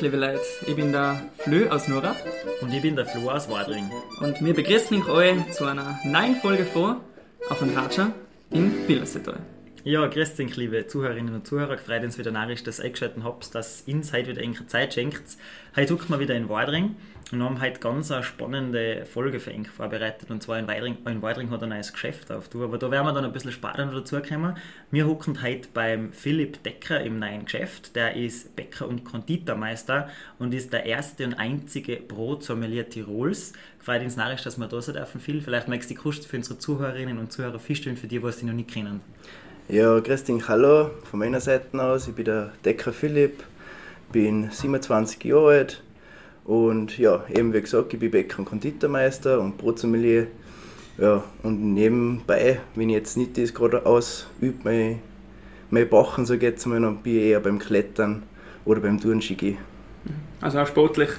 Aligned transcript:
liebe 0.00 0.16
Leute. 0.16 0.40
Ich 0.66 0.74
bin 0.74 0.92
der 0.92 1.20
Flö 1.38 1.68
aus 1.68 1.86
Nurab. 1.88 2.16
Und 2.62 2.72
ich 2.72 2.80
bin 2.80 2.96
der 2.96 3.04
Flo 3.04 3.30
aus 3.30 3.50
Wadring. 3.50 3.90
Und 4.20 4.42
wir 4.42 4.54
begrüßen 4.54 5.02
euch 5.08 5.50
zu 5.52 5.64
einer 5.66 5.98
neuen 6.04 6.36
Folge 6.36 6.64
vor 6.64 7.00
auf 7.50 7.58
dem 7.58 7.76
Raja 7.76 8.12
in 8.50 8.86
Billersetal. 8.86 9.40
Ja, 9.84 10.06
grüß 10.06 10.36
dich, 10.36 10.56
liebe 10.56 10.86
Zuhörerinnen 10.86 11.34
und 11.34 11.46
Zuhörer. 11.46 11.76
Gefreut 11.76 12.02
uns 12.02 12.16
wieder 12.16 12.30
narrisch, 12.30 12.62
dass 12.62 12.78
ihr 12.78 12.86
eingeschaltet 12.86 13.22
habt, 13.24 13.54
dass 13.54 13.84
heute 13.86 14.28
wieder 14.28 14.66
Zeit 14.68 14.94
schenkt. 14.94 15.22
Heute 15.76 15.94
gucken 15.96 16.14
wir 16.14 16.20
wieder 16.20 16.34
in 16.34 16.48
Wadring 16.48 16.96
und 17.32 17.42
haben 17.42 17.60
heute 17.60 17.78
ganz 17.78 18.10
eine 18.10 18.22
spannende 18.24 19.06
Folge 19.06 19.38
für 19.38 19.50
euch 19.50 19.68
vorbereitet. 19.68 20.30
Und 20.30 20.42
zwar 20.42 20.58
in 20.58 20.66
Wadring, 20.66 20.96
in 21.06 21.22
Wadring 21.22 21.50
hat 21.50 21.62
ein 21.62 21.68
neues 21.68 21.92
Geschäft 21.92 22.30
auf. 22.32 22.48
Aber 22.54 22.78
da 22.78 22.90
werden 22.90 23.06
wir 23.06 23.12
dann 23.12 23.24
ein 23.24 23.32
bisschen 23.32 23.52
später 23.52 23.86
noch 23.86 23.94
dazukommen. 23.94 24.56
Wir 24.90 25.06
hocken 25.06 25.40
heute 25.42 25.68
beim 25.72 26.12
Philipp 26.12 26.62
Decker 26.64 27.00
im 27.00 27.18
neuen 27.18 27.44
Geschäft. 27.44 27.94
Der 27.94 28.16
ist 28.16 28.56
Bäcker 28.56 28.88
und 28.88 29.04
Konditormeister 29.04 30.08
und 30.38 30.52
ist 30.54 30.72
der 30.72 30.86
erste 30.86 31.24
und 31.24 31.34
einzige 31.34 31.96
Brotsommelier 31.96 32.88
Tirols. 32.88 33.52
Gefreut 33.78 34.02
uns 34.02 34.16
narrisch, 34.16 34.42
dass 34.42 34.58
wir 34.58 34.66
da 34.66 34.82
sein 34.82 34.96
dürfen. 34.96 35.20
Phil, 35.20 35.40
vielleicht 35.40 35.68
magst 35.68 35.88
du 35.88 35.94
die 35.94 36.00
Kust 36.00 36.26
für 36.26 36.36
unsere 36.36 36.58
Zuhörerinnen 36.58 37.18
und 37.18 37.32
Zuhörer 37.32 37.58
feststellen, 37.58 37.96
für 37.96 38.08
die, 38.08 38.22
was 38.22 38.38
sie 38.38 38.46
noch 38.46 38.54
nicht 38.54 38.70
kennen. 38.70 39.00
Ja, 39.68 40.00
dich, 40.00 40.48
hallo 40.48 40.90
von 41.04 41.20
meiner 41.20 41.40
Seite 41.40 41.80
aus. 41.80 42.08
Ich 42.08 42.14
bin 42.14 42.24
der 42.24 42.52
Decker 42.64 42.92
Philipp, 42.92 43.44
bin 44.10 44.50
27 44.50 45.22
Jahre 45.24 45.50
alt 45.50 45.82
und 46.44 46.98
ja, 46.98 47.24
eben 47.34 47.52
wie 47.52 47.60
gesagt, 47.60 47.92
ich 47.92 48.00
bin 48.00 48.10
Bäcker 48.10 48.40
und 48.40 48.44
Konditormeister 48.46 49.40
und 49.40 49.58
Brotsommelier. 49.58 50.26
Ja, 50.98 51.24
und 51.42 51.74
nebenbei, 51.74 52.60
wenn 52.74 52.90
ich 52.90 52.96
jetzt 52.96 53.16
nicht 53.16 53.38
das 53.38 53.54
gerade 53.54 53.86
ausübe, 53.86 54.58
mein, 54.64 55.00
mein 55.70 55.88
Bachen, 55.88 56.26
so 56.26 56.36
geht 56.36 56.58
es 56.58 56.66
mal, 56.66 56.80
dann 56.80 56.98
bin 56.98 57.16
ich 57.16 57.22
eher 57.22 57.40
beim 57.40 57.58
Klettern 57.58 58.22
oder 58.64 58.80
beim 58.80 59.00
Turnski 59.00 59.56
Also 60.40 60.58
auch 60.58 60.66
sportlich 60.66 61.10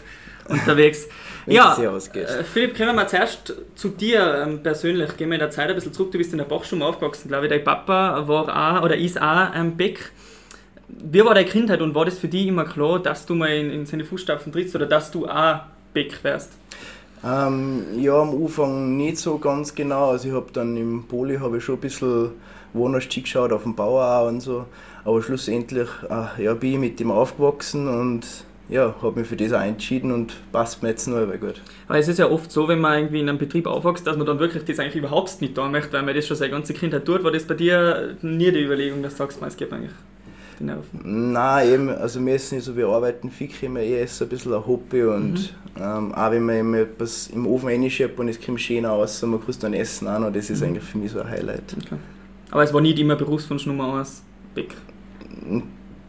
unterwegs. 0.48 1.08
ja, 1.48 1.76
äh, 1.82 2.44
Philipp, 2.44 2.78
kommen 2.78 2.95
wir 2.95 3.08
zuerst 3.08 3.56
zu 3.76 3.90
dir 3.90 4.45
ähm, 4.45 4.62
persönlich. 4.62 5.17
Gehen 5.17 5.30
wir 5.30 5.36
in 5.36 5.40
der 5.40 5.52
Zeit 5.52 5.70
ein 5.70 5.76
bisschen 5.76 5.94
zurück. 5.94 6.12
Du 6.12 6.17
bist 6.17 6.32
in 6.32 6.38
der 6.38 6.45
Bachstube 6.45 6.86
aufgewachsen, 6.86 7.30
glaube 7.30 7.45
ich. 7.45 7.50
Dein 7.52 7.64
Papa 7.64 8.28
war 8.28 8.78
auch 8.78 8.84
oder 8.84 8.95
ist 8.98 9.20
auch 9.20 9.52
ein 9.52 9.76
Bäck. 9.78 10.12
Wie 11.03 11.23
war 11.23 11.34
deine 11.34 11.47
Kindheit 11.47 11.81
und 11.81 11.95
war 11.95 12.06
das 12.06 12.17
für 12.17 12.28
dich 12.28 12.47
immer 12.47 12.66
klar, 12.66 13.00
dass 13.00 13.25
du 13.25 13.36
mal 13.36 13.50
in, 13.50 13.72
in 13.72 13.86
seine 13.86 14.06
Fußstapfen 14.06 14.52
trittst 14.52 14.75
oder 14.75 14.86
dass 14.86 15.11
du 15.11 15.28
auch 15.28 15.61
Bäck 15.94 16.23
wärst? 16.23 16.52
Ähm, 17.23 17.83
ja, 18.00 18.20
am 18.20 18.30
Anfang 18.31 18.98
nicht 18.98 19.17
so 19.17 19.38
ganz 19.38 19.75
genau. 19.75 20.11
Also 20.11 20.30
ich 20.30 20.33
habe 20.33 20.48
dann 20.53 20.75
im 20.75 21.03
Poli 21.03 21.38
habe 21.38 21.58
ich 21.58 21.64
schon 21.64 21.75
ein 21.75 21.81
bisschen 21.81 22.31
woanders 22.73 23.08
geschaut, 23.09 23.52
auf 23.52 23.64
dem 23.64 23.75
Bauer 23.75 24.03
auch 24.03 24.28
und 24.28 24.42
so. 24.42 24.66
Aber 25.03 25.22
schlussendlich 25.22 25.89
äh, 26.09 26.44
ja, 26.44 26.53
bin 26.53 26.73
ich 26.73 26.80
mit 26.80 27.02
ihm 27.02 27.11
aufgewachsen 27.11 27.88
und 27.88 28.26
ja, 28.70 28.95
habe 29.02 29.20
mich 29.20 29.28
für 29.28 29.36
das 29.36 29.52
auch 29.52 29.61
entschieden 29.61 30.11
und 30.11 30.33
passt 30.52 30.81
mir 30.81 30.89
jetzt 30.89 31.08
noch 31.08 31.20
gut. 31.39 31.61
Weil 31.88 32.00
es 32.00 32.08
ist 32.08 32.20
ja 32.20 32.30
oft 32.30 32.52
so, 32.52 32.67
wenn 32.67 32.80
man 32.80 32.98
irgendwie 32.98 33.20
in 33.20 33.28
einem 33.28 33.38
Betrieb 33.38 33.67
aufwächst, 33.67 34.08
dass 34.08 34.16
man 34.16 34.26
dann 34.26 34.39
wirklich 34.39 34.64
das 34.64 34.80
eigentlich 34.80 34.95
überhaupt 34.95 35.42
nicht 35.42 35.55
tun 35.55 35.72
möchte, 35.72 35.94
weil 35.94 36.03
man 36.03 36.16
das 36.16 36.26
schon 36.26 36.38
seine 36.38 36.52
ganze 36.52 36.73
Kindheit 36.73 37.05
tut. 37.05 37.23
War 37.23 37.31
das 37.31 37.44
bei 37.44 37.53
dir 37.53 38.16
nie 38.22 38.52
die 38.52 38.64
Überlegung, 38.64 39.03
dass 39.03 39.14
du 39.14 39.17
sagst, 39.17 39.42
es 39.45 39.58
geht 39.58 39.73
eigentlich 39.73 39.92
Nerven? 40.62 41.31
Nein, 41.31 41.70
eben, 41.70 41.90
also 41.90 42.26
wir 42.26 42.34
essen 42.34 42.56
nicht 42.56 42.66
so, 42.66 42.76
wir 42.76 42.88
arbeiten 42.88 43.30
fix 43.30 43.62
immer 43.64 43.80
eher 43.80 44.08
so 44.08 44.26
ein 44.26 44.30
bisschen 44.30 44.54
ein 44.54 44.66
Hobby 44.66 45.04
und 45.04 45.34
mhm. 45.34 45.81
ähm, 45.81 46.14
auch 46.14 46.31
wenn 46.31 46.45
man 46.45 46.56
eben 46.56 46.73
etwas 46.73 47.28
im 47.28 47.48
Ofen 47.48 47.70
reinschiebt 47.70 48.20
und 48.20 48.28
es 48.28 48.40
kommt 48.40 48.62
schön 48.62 48.86
aus 48.86 49.22
und 49.23 49.32
man 49.32 49.39
kann 49.39 49.50
es 49.50 49.59
dann 49.59 49.73
essen 49.73 50.08
auch 50.08 50.20
noch, 50.20 50.32
das 50.32 50.50
ist 50.50 50.62
mhm. 50.62 50.67
eigentlich 50.67 50.84
für 50.84 50.98
mich 50.98 51.12
so 51.12 51.22
ein 51.22 51.30
Highlight. 51.30 51.76
Okay. 51.86 51.98
Aber 52.52 52.64
es 52.64 52.73
war 52.73 52.82
nicht 52.82 53.00
immer 53.00 53.16
Berufswunsch 53.16 53.66
Nummer 53.66 53.95
1, 54.00 54.23
Bäck? 54.54 54.76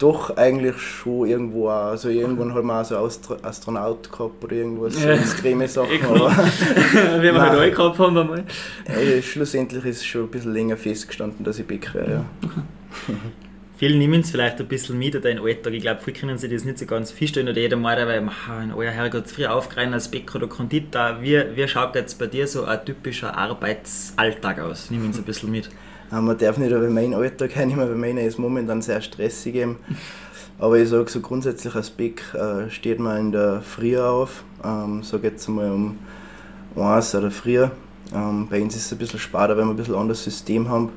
Doch, 0.02 0.36
eigentlich 0.36 0.78
schon 0.78 1.28
irgendwo 1.28 1.68
auch. 1.68 1.90
Also 1.90 2.08
irgendwann 2.08 2.52
hat 2.52 2.64
man 2.64 2.82
auch 2.82 2.84
so 2.84 2.96
Astro 2.96 3.36
Astronaut 3.40 4.10
gehabt 4.10 4.42
oder 4.42 4.52
irgendwas, 4.52 4.96
ja. 4.96 5.14
so 5.14 5.22
extreme 5.22 5.68
Sachen. 5.68 6.04
aber 6.04 6.30
Wie 7.20 7.22
wir 7.22 7.40
halt 7.40 7.52
alle 7.52 7.70
gehabt 7.70 8.00
haben 8.00 8.18
einmal. 8.18 8.42
Ey, 8.84 9.22
schlussendlich 9.22 9.84
ist 9.84 9.98
es 9.98 10.06
schon 10.06 10.22
ein 10.22 10.28
bisschen 10.28 10.52
länger 10.52 10.76
festgestanden, 10.76 11.44
dass 11.44 11.60
ich 11.60 11.66
Bäcker. 11.68 12.10
Ja. 12.10 12.24
Viele 13.76 13.96
nehmen 13.96 14.20
es 14.20 14.30
vielleicht 14.30 14.60
ein 14.60 14.68
bisschen 14.68 14.98
mit 14.98 15.14
in 15.14 15.22
deinen 15.22 15.40
Alltag. 15.40 15.72
Ich 15.72 15.82
glaube, 15.82 16.00
viele 16.04 16.16
können 16.16 16.38
sich 16.38 16.50
das 16.50 16.64
nicht 16.64 16.78
so 16.78 16.86
ganz 16.86 17.10
feststellen 17.10 17.48
oder 17.48 17.60
jeder 17.60 17.76
meint, 17.76 18.06
weil 18.06 18.28
in 18.62 18.72
euer 18.72 18.90
Herrgott 18.90 19.28
früh 19.28 19.46
aufgereint 19.46 19.92
als 19.92 20.08
Bäcker 20.08 20.36
oder 20.36 20.46
Konditor. 20.46 21.18
Wie, 21.20 21.42
wie 21.54 21.66
schaut 21.66 21.94
jetzt 21.94 22.18
bei 22.18 22.26
dir 22.26 22.46
so 22.46 22.64
ein 22.64 22.84
typischer 22.84 23.36
Arbeitsalltag 23.36 24.60
aus? 24.60 24.90
Nimm 24.90 25.06
uns 25.06 25.18
ein 25.18 25.24
bisschen 25.24 25.50
mit. 25.50 25.70
Man 26.10 26.36
darf 26.36 26.58
nicht 26.58 26.70
über 26.70 26.88
meinen 26.90 27.14
Alltag 27.14 27.56
hernehmen, 27.56 27.88
weil 27.88 27.96
meiner 27.96 28.20
ist 28.20 28.38
momentan 28.38 28.82
sehr 28.82 29.00
stressig. 29.00 29.54
Eben. 29.54 29.78
Aber 30.58 30.78
ich 30.78 30.88
sage 30.90 31.10
so 31.10 31.20
grundsätzlich 31.20 31.74
als 31.74 31.88
Bäck 31.88 32.22
äh, 32.34 32.70
steht 32.70 33.00
man 33.00 33.18
in 33.18 33.32
der 33.32 33.62
Früh 33.62 33.98
auf, 33.98 34.44
ähm, 34.62 35.02
sage 35.02 35.28
jetzt 35.28 35.48
mal 35.48 35.70
um 35.70 35.98
1 36.76 37.14
oder 37.14 37.30
früher. 37.30 37.72
Ähm, 38.14 38.46
bei 38.48 38.60
uns 38.62 38.76
ist 38.76 38.86
es 38.86 38.92
ein 38.92 38.98
bisschen 38.98 39.18
später, 39.18 39.56
weil 39.56 39.64
wir 39.64 39.70
ein 39.70 39.76
bisschen 39.76 39.94
anderes 39.94 40.22
System 40.22 40.68
haben. 40.68 40.90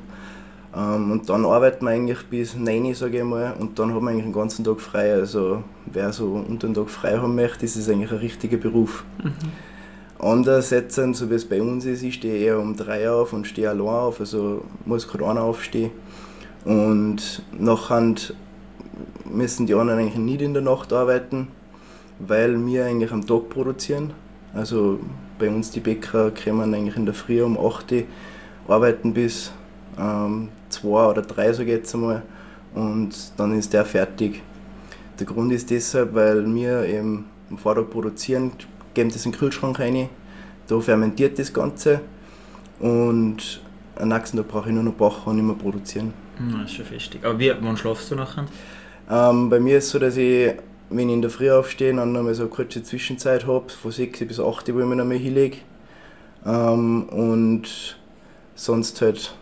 Ähm, 0.76 1.10
und 1.10 1.28
dann 1.28 1.44
arbeiten 1.46 1.86
wir 1.86 1.92
eigentlich 1.92 2.26
bis 2.26 2.54
9 2.54 2.94
sage 2.94 3.18
ich 3.18 3.24
mal, 3.24 3.54
und 3.58 3.78
dann 3.78 3.94
haben 3.94 4.04
wir 4.04 4.10
eigentlich 4.10 4.24
den 4.24 4.32
ganzen 4.32 4.64
Tag 4.64 4.80
frei. 4.80 5.14
Also 5.14 5.64
wer 5.86 6.12
so 6.12 6.44
unter 6.46 6.68
den 6.68 6.74
Tag 6.74 6.90
frei 6.90 7.16
haben 7.18 7.34
möchte, 7.34 7.60
das 7.60 7.76
ist 7.76 7.88
eigentlich 7.88 8.12
ein 8.12 8.18
richtiger 8.18 8.58
Beruf. 8.58 9.04
Mhm. 9.22 9.32
Anders 10.18 10.70
jetzt, 10.70 10.94
so 10.94 11.30
wie 11.30 11.34
es 11.34 11.44
bei 11.46 11.60
uns 11.60 11.84
ist, 11.84 12.02
ich 12.02 12.14
stehe 12.14 12.38
eher 12.38 12.58
um 12.58 12.74
drei 12.74 13.10
auf 13.10 13.32
und 13.32 13.46
stehe 13.46 13.68
allein 13.68 13.86
auf, 13.86 14.20
also 14.20 14.64
muss 14.86 15.08
gerade 15.08 15.26
einer 15.26 15.42
aufstehen. 15.42 15.90
Und 16.64 17.42
nachher 17.52 18.14
müssen 19.24 19.66
die 19.66 19.74
anderen 19.74 20.00
eigentlich 20.00 20.16
nicht 20.16 20.40
in 20.40 20.54
der 20.54 20.62
Nacht 20.62 20.92
arbeiten, 20.92 21.48
weil 22.18 22.64
wir 22.66 22.86
eigentlich 22.86 23.12
am 23.12 23.26
Tag 23.26 23.50
produzieren. 23.50 24.14
Also 24.54 24.98
bei 25.38 25.48
uns 25.48 25.70
die 25.70 25.80
Bäcker 25.80 26.30
kommen 26.30 26.72
eigentlich 26.72 26.96
in 26.96 27.04
der 27.04 27.14
Früh 27.14 27.42
um 27.42 27.58
8 27.58 27.92
Uhr, 27.92 28.02
arbeiten 28.68 29.12
bis 29.12 29.52
ähm, 29.98 30.48
2 30.80 31.10
oder 31.10 31.22
3, 31.22 31.52
so 31.52 31.64
geht 31.64 31.84
es 31.84 31.94
einmal, 31.94 32.22
und 32.74 33.14
dann 33.36 33.58
ist 33.58 33.72
der 33.72 33.84
fertig. 33.84 34.42
Der 35.18 35.26
Grund 35.26 35.52
ist 35.52 35.70
deshalb, 35.70 36.14
weil 36.14 36.54
wir 36.54 36.84
eben 36.84 37.26
am 37.50 37.58
Vortag 37.58 37.90
produzieren, 37.90 38.52
geben 38.94 39.10
das 39.10 39.24
in 39.24 39.32
den 39.32 39.38
Kühlschrank 39.38 39.78
rein, 39.78 40.08
da 40.68 40.80
fermentiert 40.80 41.38
das 41.38 41.52
Ganze 41.52 42.00
und 42.80 43.60
am 43.96 44.08
nächsten 44.08 44.36
Tag 44.36 44.48
brauche 44.48 44.68
ich 44.68 44.74
nur 44.74 44.84
noch 44.84 44.92
backen 44.92 45.30
und 45.30 45.36
nicht 45.36 45.44
mehr 45.44 45.54
produzieren. 45.54 46.12
Hm, 46.36 46.60
das 46.60 46.70
ist 46.70 46.76
schon 46.76 46.84
festig. 46.84 47.24
Aber 47.24 47.38
wie, 47.38 47.52
wann 47.60 47.76
schlafst 47.76 48.10
du 48.10 48.14
nachher? 48.14 48.46
Ähm, 49.10 49.48
bei 49.48 49.60
mir 49.60 49.78
ist 49.78 49.84
es 49.84 49.90
so, 49.90 49.98
dass 49.98 50.16
ich, 50.16 50.52
wenn 50.90 51.08
ich 51.08 51.14
in 51.14 51.22
der 51.22 51.30
Früh 51.30 51.50
aufstehe, 51.50 51.94
dann 51.94 52.12
noch 52.12 52.22
mal 52.22 52.34
so 52.34 52.42
eine 52.42 52.50
kurze 52.50 52.82
Zwischenzeit 52.82 53.46
habe, 53.46 53.70
von 53.70 53.90
6 53.90 54.18
bis 54.26 54.40
8 54.40 54.74
wo 54.74 54.80
ich 54.80 54.86
mich 54.86 54.98
noch 54.98 55.04
mal 55.04 55.16
hinlege. 55.16 55.58
Ähm, 56.44 57.04
und 57.04 57.96
sonst 58.54 59.00
halt 59.00 59.34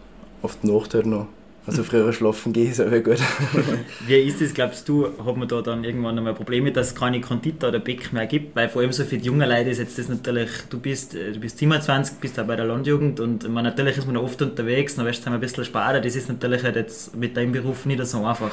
auf 0.44 0.58
die 0.62 0.70
Nacht 0.70 0.94
halt 0.94 1.06
noch. 1.06 1.26
Also 1.66 1.82
früher 1.82 2.12
schlafen 2.12 2.52
gehe 2.52 2.68
ist 2.68 2.78
aber 2.78 3.00
gut. 3.00 3.18
Wie 4.06 4.16
ist 4.16 4.42
das, 4.42 4.52
glaubst 4.52 4.86
du, 4.86 5.06
hat 5.24 5.36
man 5.36 5.48
da 5.48 5.62
dann 5.62 5.82
irgendwann 5.82 6.18
einmal 6.18 6.34
Probleme, 6.34 6.70
dass 6.70 6.88
es 6.88 6.94
keine 6.94 7.22
Konditor 7.22 7.70
oder 7.70 7.78
Bäck 7.78 8.12
mehr 8.12 8.26
gibt? 8.26 8.54
Weil 8.54 8.68
vor 8.68 8.82
allem 8.82 8.92
so 8.92 9.02
für 9.04 9.16
die 9.16 9.24
jungen 9.24 9.48
Leute 9.48 9.70
ist 9.70 9.78
jetzt 9.78 9.98
das 9.98 10.10
natürlich, 10.10 10.50
du 10.68 10.78
bist, 10.78 11.14
du 11.14 11.40
bist 11.40 11.56
27, 11.56 12.18
bist 12.18 12.38
auch 12.38 12.44
bei 12.44 12.56
der 12.56 12.66
Landjugend 12.66 13.18
und 13.18 13.48
man, 13.48 13.64
natürlich 13.64 13.96
ist 13.96 14.06
man 14.06 14.18
oft 14.18 14.42
unterwegs, 14.42 14.96
dann 14.96 15.06
wirst 15.06 15.24
du 15.24 15.30
ein 15.30 15.40
bisschen 15.40 15.64
sparen, 15.64 16.02
das 16.02 16.14
ist 16.14 16.28
natürlich 16.28 16.62
halt 16.62 16.76
jetzt 16.76 17.16
mit 17.16 17.34
deinem 17.34 17.52
Beruf 17.52 17.86
nicht 17.86 18.04
so 18.04 18.22
einfach. 18.22 18.52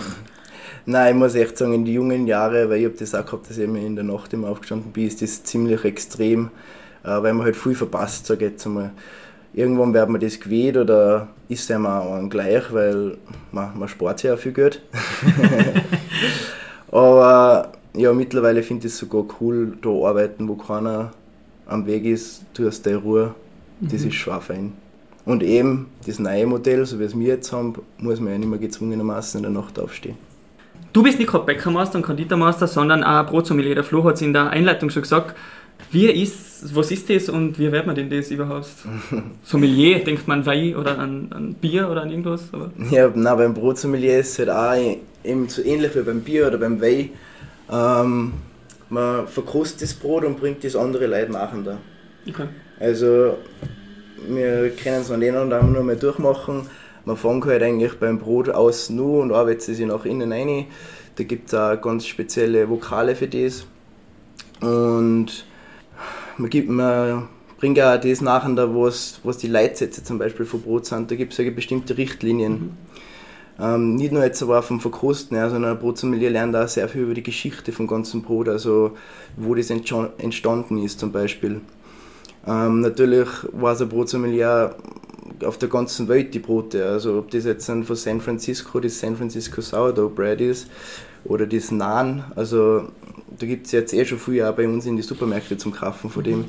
Nein, 0.85 1.15
ich 1.15 1.19
muss 1.19 1.35
echt 1.35 1.57
sagen, 1.57 1.73
in 1.73 1.83
den 1.83 1.93
jungen 1.93 2.27
Jahren, 2.27 2.69
weil 2.69 2.79
ich 2.79 2.85
habe 2.85 2.95
das 2.97 3.13
auch 3.13 3.25
gehabt, 3.25 3.49
dass 3.49 3.57
ich 3.57 3.65
in 3.65 3.95
der 3.95 4.05
Nacht 4.05 4.31
immer 4.31 4.47
aufgestanden 4.47 4.93
bin, 4.93 5.07
ist 5.07 5.21
das 5.21 5.43
ziemlich 5.43 5.83
extrem, 5.83 6.49
äh, 7.03 7.09
weil 7.09 7.33
man 7.33 7.45
halt 7.45 7.57
viel 7.57 7.75
verpasst, 7.75 8.25
sage 8.25 8.45
ich 8.45 8.51
jetzt 8.53 8.65
einmal 8.65 8.91
irgendwann 9.53 9.93
wird 9.93 10.09
man 10.09 10.21
das 10.21 10.39
gewählt 10.39 10.77
oder 10.77 11.27
ist 11.49 11.69
einem 11.71 11.85
auch 11.85 12.29
gleich, 12.29 12.71
weil 12.71 13.17
man, 13.51 13.77
man 13.77 13.89
spart 13.89 14.23
ja 14.23 14.37
viel 14.37 14.53
Geld. 14.53 14.81
Aber 16.91 17.71
ja, 17.95 18.13
mittlerweile 18.13 18.63
finde 18.63 18.87
ich 18.87 18.93
es 18.93 18.99
sogar 18.99 19.25
cool, 19.39 19.77
da 19.81 19.89
arbeiten, 19.89 20.47
wo 20.47 20.55
keiner 20.55 21.11
am 21.65 21.85
Weg 21.85 22.05
ist, 22.05 22.43
du 22.53 22.67
hast 22.67 22.85
deine 22.85 22.97
Ruhe, 22.97 23.35
das 23.79 24.01
mhm. 24.01 24.09
ist 24.09 24.15
schon 24.15 24.41
fein. 24.41 24.73
Und 25.25 25.43
eben 25.43 25.87
das 26.05 26.19
neue 26.19 26.47
Modell, 26.47 26.85
so 26.85 26.99
wie 26.99 27.03
es 27.03 27.17
wir 27.17 27.27
jetzt 27.27 27.51
haben, 27.51 27.75
muss 27.97 28.19
man 28.19 28.33
ja 28.33 28.39
nicht 28.39 28.49
mehr 28.49 28.59
gezwungenermaßen 28.59 29.37
in 29.37 29.43
der 29.43 29.61
Nacht 29.61 29.79
aufstehen. 29.79 30.15
Du 30.93 31.03
bist 31.03 31.19
nicht 31.19 31.29
gerade 31.29 31.45
Bäckermeister 31.45 31.97
und 31.97 32.01
Konditormeister, 32.01 32.67
sondern 32.67 33.03
auch 33.03 33.25
Brotsommelier. 33.27 33.75
Der 33.75 33.83
Flo 33.83 34.03
hat 34.03 34.15
es 34.15 34.21
in 34.21 34.33
der 34.33 34.49
Einleitung 34.49 34.89
schon 34.89 35.03
gesagt. 35.03 35.35
Wie 35.89 36.05
ist, 36.05 36.75
was 36.75 36.91
ist 36.91 37.09
das 37.09 37.29
und 37.29 37.57
wie 37.57 37.71
wird 37.71 37.85
man 37.85 37.95
denn 37.95 38.09
das 38.09 38.29
überhaupt? 38.31 38.69
Sommelier, 39.43 40.03
denkt 40.03 40.27
man 40.27 40.45
Wein 40.45 40.75
oder 40.75 40.99
an, 40.99 41.27
an 41.31 41.53
Bier 41.55 41.89
oder 41.89 42.03
an 42.03 42.11
irgendwas? 42.11 42.43
Aber 42.51 42.71
ja, 42.91 43.11
nein, 43.13 43.37
beim 43.37 43.53
Brotsommelier 43.53 44.19
ist 44.19 44.39
es 44.39 44.39
halt 44.39 44.49
auch 44.49 44.97
eben 45.23 45.49
so 45.49 45.61
ähnlich 45.63 45.95
wie 45.95 46.01
beim 46.01 46.21
Bier 46.21 46.47
oder 46.47 46.57
beim 46.57 46.81
Wein. 46.81 47.09
Ähm, 47.71 48.33
man 48.89 49.27
verkostet 49.27 49.81
das 49.81 49.93
Brot 49.93 50.25
und 50.25 50.39
bringt 50.39 50.63
das 50.63 50.75
andere 50.75 51.07
Leute 51.07 51.31
machen 51.31 51.63
da. 51.63 51.77
Okay. 52.27 52.47
Also 52.79 53.37
wir 54.27 54.69
können 54.71 55.01
es 55.01 55.09
noch 55.09 55.17
nicht 55.17 55.33
und 55.33 55.49
nur 55.49 55.83
mal 55.83 55.95
durchmachen. 55.95 56.67
Man 57.05 57.17
fängt 57.17 57.45
halt 57.45 57.63
eigentlich 57.63 57.93
beim 57.99 58.19
Brot 58.19 58.49
aus 58.49 58.89
nur 58.89 59.21
und 59.21 59.31
arbeitet 59.31 59.63
sich 59.63 59.79
nach 59.79 60.05
innen 60.05 60.31
rein. 60.31 60.65
Da 61.15 61.23
gibt 61.23 61.47
es 61.47 61.53
auch 61.53 61.79
ganz 61.81 62.05
spezielle 62.05 62.69
Vokale 62.69 63.15
für 63.15 63.27
das 63.27 63.65
Und 64.61 65.45
man, 66.37 66.49
gibt, 66.49 66.69
man 66.69 67.27
bringt 67.57 67.77
ja 67.77 67.95
auch 67.95 68.01
das 68.01 68.21
nachher, 68.21 68.75
was, 68.75 69.19
was 69.23 69.37
die 69.37 69.47
Leitsätze 69.47 70.03
zum 70.03 70.17
Beispiel 70.19 70.45
Brot 70.59 70.85
sind. 70.85 71.11
Da 71.11 71.15
gibt 71.15 71.33
es 71.33 71.37
ja 71.37 71.49
bestimmte 71.49 71.97
Richtlinien. 71.97 72.51
Mhm. 72.51 72.71
Ähm, 73.59 73.95
nicht 73.95 74.11
nur 74.11 74.23
jetzt 74.23 74.41
aber 74.41 74.63
vom 74.63 74.79
Verkosten, 74.79 75.37
ja, 75.37 75.49
sondern 75.49 75.73
ein 75.73 75.79
Brotsommelier 75.79 76.31
lernt 76.31 76.55
auch 76.55 76.67
sehr 76.67 76.89
viel 76.89 77.01
über 77.01 77.13
die 77.13 77.21
Geschichte 77.23 77.71
vom 77.71 77.85
ganzen 77.85 78.23
Brot, 78.23 78.49
also 78.49 78.97
wo 79.37 79.53
das 79.53 79.69
entstanden 79.69 80.77
ist 80.79 80.99
zum 80.99 81.11
Beispiel. 81.11 81.61
Ähm, 82.47 82.81
natürlich 82.81 83.29
weiß 83.51 83.81
ein 83.81 83.89
Brotsommelier 83.89 84.75
auf 85.43 85.57
der 85.57 85.69
ganzen 85.69 86.07
Welt 86.07 86.33
die 86.33 86.39
Brote, 86.39 86.85
also 86.85 87.17
ob 87.19 87.31
das 87.31 87.45
jetzt 87.45 87.65
von 87.65 87.95
San 87.95 88.21
Francisco, 88.21 88.79
das 88.79 88.99
San 88.99 89.15
Francisco 89.15 89.61
Sourdough 89.61 90.13
Bread 90.13 90.41
ist 90.41 90.67
oder 91.23 91.45
das 91.45 91.71
Naan, 91.71 92.23
also 92.35 92.87
da 93.39 93.45
gibt 93.45 93.65
es 93.65 93.71
jetzt 93.71 93.93
eh 93.93 94.05
schon 94.05 94.19
viel 94.19 94.43
auch 94.43 94.55
bei 94.55 94.67
uns 94.67 94.85
in 94.85 94.95
die 94.95 95.01
Supermärkte 95.01 95.57
zum 95.57 95.71
Kaufen 95.71 96.09
von 96.09 96.23
dem. 96.23 96.45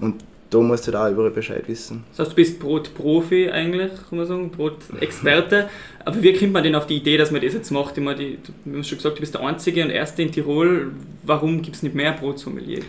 Und 0.00 0.22
da 0.50 0.58
musst 0.58 0.86
du 0.86 0.90
da 0.90 1.10
überall 1.10 1.30
Bescheid 1.30 1.66
wissen. 1.66 2.04
Das 2.10 2.20
heißt, 2.20 2.32
du 2.32 2.36
bist 2.36 2.60
Brotprofi 2.60 3.50
eigentlich, 3.50 3.90
kann 4.08 4.18
man 4.18 4.26
sagen, 4.26 4.50
Brotexperte. 4.50 5.68
Aber 6.04 6.22
wie 6.22 6.32
kommt 6.34 6.52
man 6.52 6.62
denn 6.62 6.74
auf 6.74 6.86
die 6.86 6.96
Idee, 6.96 7.16
dass 7.16 7.30
man 7.30 7.40
das 7.40 7.54
jetzt 7.54 7.70
macht? 7.70 7.96
Ich 7.96 8.04
meine, 8.04 8.18
die, 8.18 8.38
du 8.64 8.78
hast 8.78 8.88
schon 8.88 8.98
gesagt, 8.98 9.16
du 9.16 9.20
bist 9.20 9.34
der 9.34 9.40
Einzige 9.40 9.82
und 9.82 9.90
Erste 9.90 10.22
in 10.22 10.30
Tirol. 10.30 10.92
Warum 11.22 11.62
gibt 11.62 11.76
es 11.76 11.82
nicht 11.82 11.94
mehr 11.94 12.12
Brotsommelier? 12.12 12.82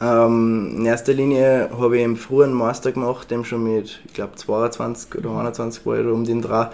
Ähm, 0.00 0.76
in 0.76 0.86
erster 0.86 1.12
Linie 1.12 1.70
habe 1.76 1.98
ich 1.98 2.04
im 2.04 2.16
frühen 2.16 2.52
Master 2.52 2.92
gemacht, 2.92 3.30
dem 3.30 3.44
schon 3.44 3.64
mit, 3.64 4.00
ich 4.06 4.12
glaube, 4.14 4.36
22 4.36 5.16
oder 5.16 5.30
21 5.30 5.84
war 5.86 5.98
ich 5.98 6.06
um 6.06 6.24
den 6.24 6.42
Dreh. 6.42 6.66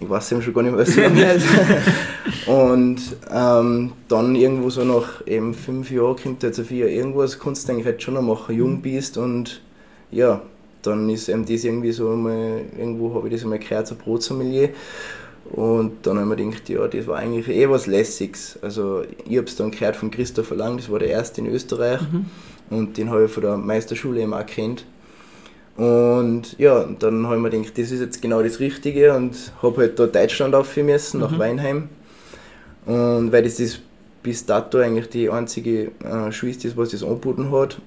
Ich 0.00 0.10
weiß 0.10 0.32
eben 0.32 0.42
schon 0.42 0.54
gar 0.54 0.62
nicht 0.62 0.74
mehr, 0.74 0.80
was 0.80 0.96
ich 0.96 2.46
Und 2.48 3.00
ähm, 3.32 3.92
dann 4.08 4.34
irgendwo 4.34 4.70
so 4.70 4.84
nach 4.84 5.24
eben 5.26 5.54
fünf 5.54 5.90
Jahren 5.92 6.16
kommt 6.16 6.42
jetzt 6.42 6.58
auf 6.58 6.66
vier 6.66 6.88
irgendwas, 6.88 7.38
kannst 7.38 7.68
du 7.68 7.72
eigentlich 7.72 7.86
jetzt 7.86 8.02
schon 8.02 8.14
noch 8.14 8.22
machen, 8.22 8.56
jung 8.56 8.82
bist 8.82 9.16
und 9.16 9.60
ja, 10.10 10.40
dann 10.82 11.08
ist 11.08 11.28
eben 11.28 11.46
das 11.46 11.62
irgendwie 11.62 11.92
so 11.92 12.10
einmal, 12.10 12.62
irgendwo 12.76 13.14
habe 13.14 13.28
ich 13.28 13.34
das 13.34 13.44
einmal 13.44 13.60
gehört, 13.60 13.86
so 13.86 13.94
Brotsommelier. 13.94 14.70
Und 15.52 16.06
dann 16.06 16.18
habe 16.18 16.34
ich 16.34 16.38
mir 16.38 16.50
gedacht, 16.50 16.68
ja, 16.70 16.88
das 16.88 17.06
war 17.06 17.18
eigentlich 17.18 17.48
eh 17.48 17.68
was 17.68 17.86
Lässiges. 17.86 18.58
Also 18.62 19.02
ich 19.28 19.36
habe 19.36 19.46
es 19.46 19.56
dann 19.56 19.70
gehört 19.70 19.96
von 19.96 20.10
Christopher 20.10 20.56
Lang, 20.56 20.78
das 20.78 20.90
war 20.90 20.98
der 20.98 21.08
erste 21.08 21.42
in 21.42 21.46
Österreich. 21.46 22.00
Mhm. 22.00 22.26
Und 22.70 22.96
den 22.96 23.10
habe 23.10 23.26
ich 23.26 23.30
von 23.30 23.42
der 23.42 23.56
Meisterschule 23.58 24.22
eben 24.22 24.32
auch 24.32 24.46
kennt. 24.46 24.86
Und 25.76 26.58
ja, 26.58 26.84
dann 26.98 27.26
habe 27.26 27.36
ich 27.36 27.42
mir 27.42 27.50
gedacht, 27.50 27.78
das 27.78 27.90
ist 27.90 28.00
jetzt 28.00 28.22
genau 28.22 28.42
das 28.42 28.60
Richtige 28.60 29.14
und 29.14 29.52
habe 29.62 29.82
halt 29.82 29.98
da 29.98 30.06
Deutschland 30.06 30.54
aufführen 30.54 30.86
müssen, 30.86 31.20
nach 31.20 31.32
mhm. 31.32 31.38
Weinheim. 31.38 31.88
Und 32.86 33.30
weil 33.30 33.42
das 33.42 33.60
ist 33.60 33.82
bis 34.22 34.46
dato 34.46 34.78
eigentlich 34.78 35.08
die 35.10 35.28
einzige 35.28 35.90
äh, 36.02 36.32
Schule 36.32 36.52
ist, 36.52 36.76
was 36.76 36.90
das 36.90 37.02
angeboten 37.02 37.50
hat. 37.50 37.78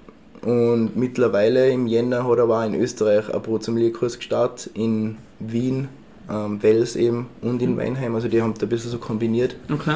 Und 0.42 0.96
mittlerweile 0.96 1.70
im 1.72 1.88
Jänner 1.88 2.28
hat 2.28 2.38
er 2.38 2.48
auch 2.48 2.64
in 2.64 2.76
Österreich 2.76 3.34
ein 3.34 3.42
Brotsommelier-Kurs 3.42 4.18
gestartet, 4.18 4.70
in 4.76 5.18
Wien, 5.40 5.88
ähm, 6.30 6.62
Wels 6.62 6.96
eben 6.96 7.28
und 7.42 7.62
in 7.62 7.74
mhm. 7.74 7.78
Weinheim. 7.78 8.16
Also 8.16 8.28
die 8.28 8.42
haben 8.42 8.54
da 8.54 8.66
ein 8.66 8.70
bisschen 8.70 8.92
so 8.92 8.98
kombiniert. 8.98 9.56
Okay. 9.72 9.96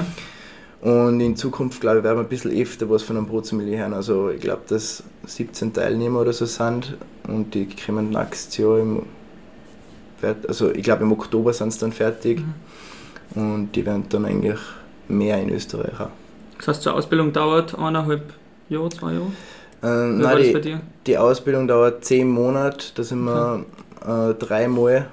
Und 0.81 1.20
in 1.20 1.36
Zukunft, 1.36 1.81
glaube 1.81 1.98
ich, 1.98 2.04
werden 2.04 2.20
wir 2.20 2.24
ein 2.24 2.30
bisschen 2.30 2.52
öfter 2.52 2.90
was 2.90 3.04
von 3.04 3.18
einem 3.18 3.26
Brotsommelier 3.26 3.80
hören. 3.80 3.94
Also 3.94 4.30
ich 4.30 4.40
glaube, 4.40 4.62
dass 4.68 5.04
17 5.26 5.74
Teilnehmer 5.74 6.22
oder 6.22 6.31
so 6.31 6.46
sind 6.46 6.96
und 7.28 7.54
die 7.54 7.68
kommen 7.68 8.12
nächstes 8.12 8.58
Jahr 8.58 8.80
im 8.80 9.04
also 10.48 10.72
ich 10.72 10.84
glaube 10.84 11.04
im 11.04 11.14
Oktober 11.14 11.54
sind 11.54 11.72
sie 11.72 11.80
dann 11.80 11.94
fertig 11.94 12.42
mhm. 13.36 13.42
und 13.42 13.72
die 13.74 13.86
werden 13.86 14.06
dann 14.10 14.26
eigentlich 14.26 14.60
mehr 15.08 15.42
in 15.42 15.50
Österreich 15.50 15.98
auch. 16.00 16.10
Das 16.58 16.68
heißt, 16.68 16.86
die 16.86 16.90
Ausbildung 16.90 17.31
dauert 17.31 17.78
eineinhalb 17.78 18.34
Jahre, 18.68 18.90
zwei 18.90 19.14
Jahre? 19.14 19.31
Äh, 19.81 20.12
nein, 20.12 20.62
die, 20.62 20.78
die, 21.08 21.18
Ausbildung 21.18 21.68
dauert 21.68 22.04
zehn 22.04 22.30
Monate, 22.30 22.88
da 22.96 23.04
sind 23.04 23.24
wir 23.24 23.64
okay. 24.02 24.31
äh, 24.31 24.34
dreimal 24.34 25.08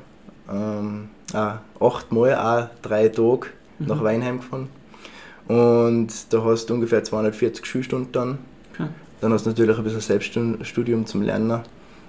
ähm, 0.52 1.08
ah, 1.32 1.58
achtmal, 1.81 2.34
auch 2.34 2.69
drei 2.82 3.08
Tage 3.08 3.48
mhm. 3.78 3.87
nach 3.87 4.02
Weinheim 4.02 4.38
gefahren. 4.38 4.69
Und 5.48 6.08
da 6.31 6.43
hast 6.43 6.66
du 6.66 6.75
ungefähr 6.75 7.04
240 7.04 7.64
Schulstunden 7.64 8.12
dann. 8.12 8.38
Okay. 8.75 8.88
Dann 9.20 9.32
hast 9.32 9.46
du 9.46 9.50
natürlich 9.50 9.78
ein 9.78 9.84
bisschen 9.84 10.00
Selbststudium 10.00 11.06
zum 11.06 11.22
Lernen 11.22 11.60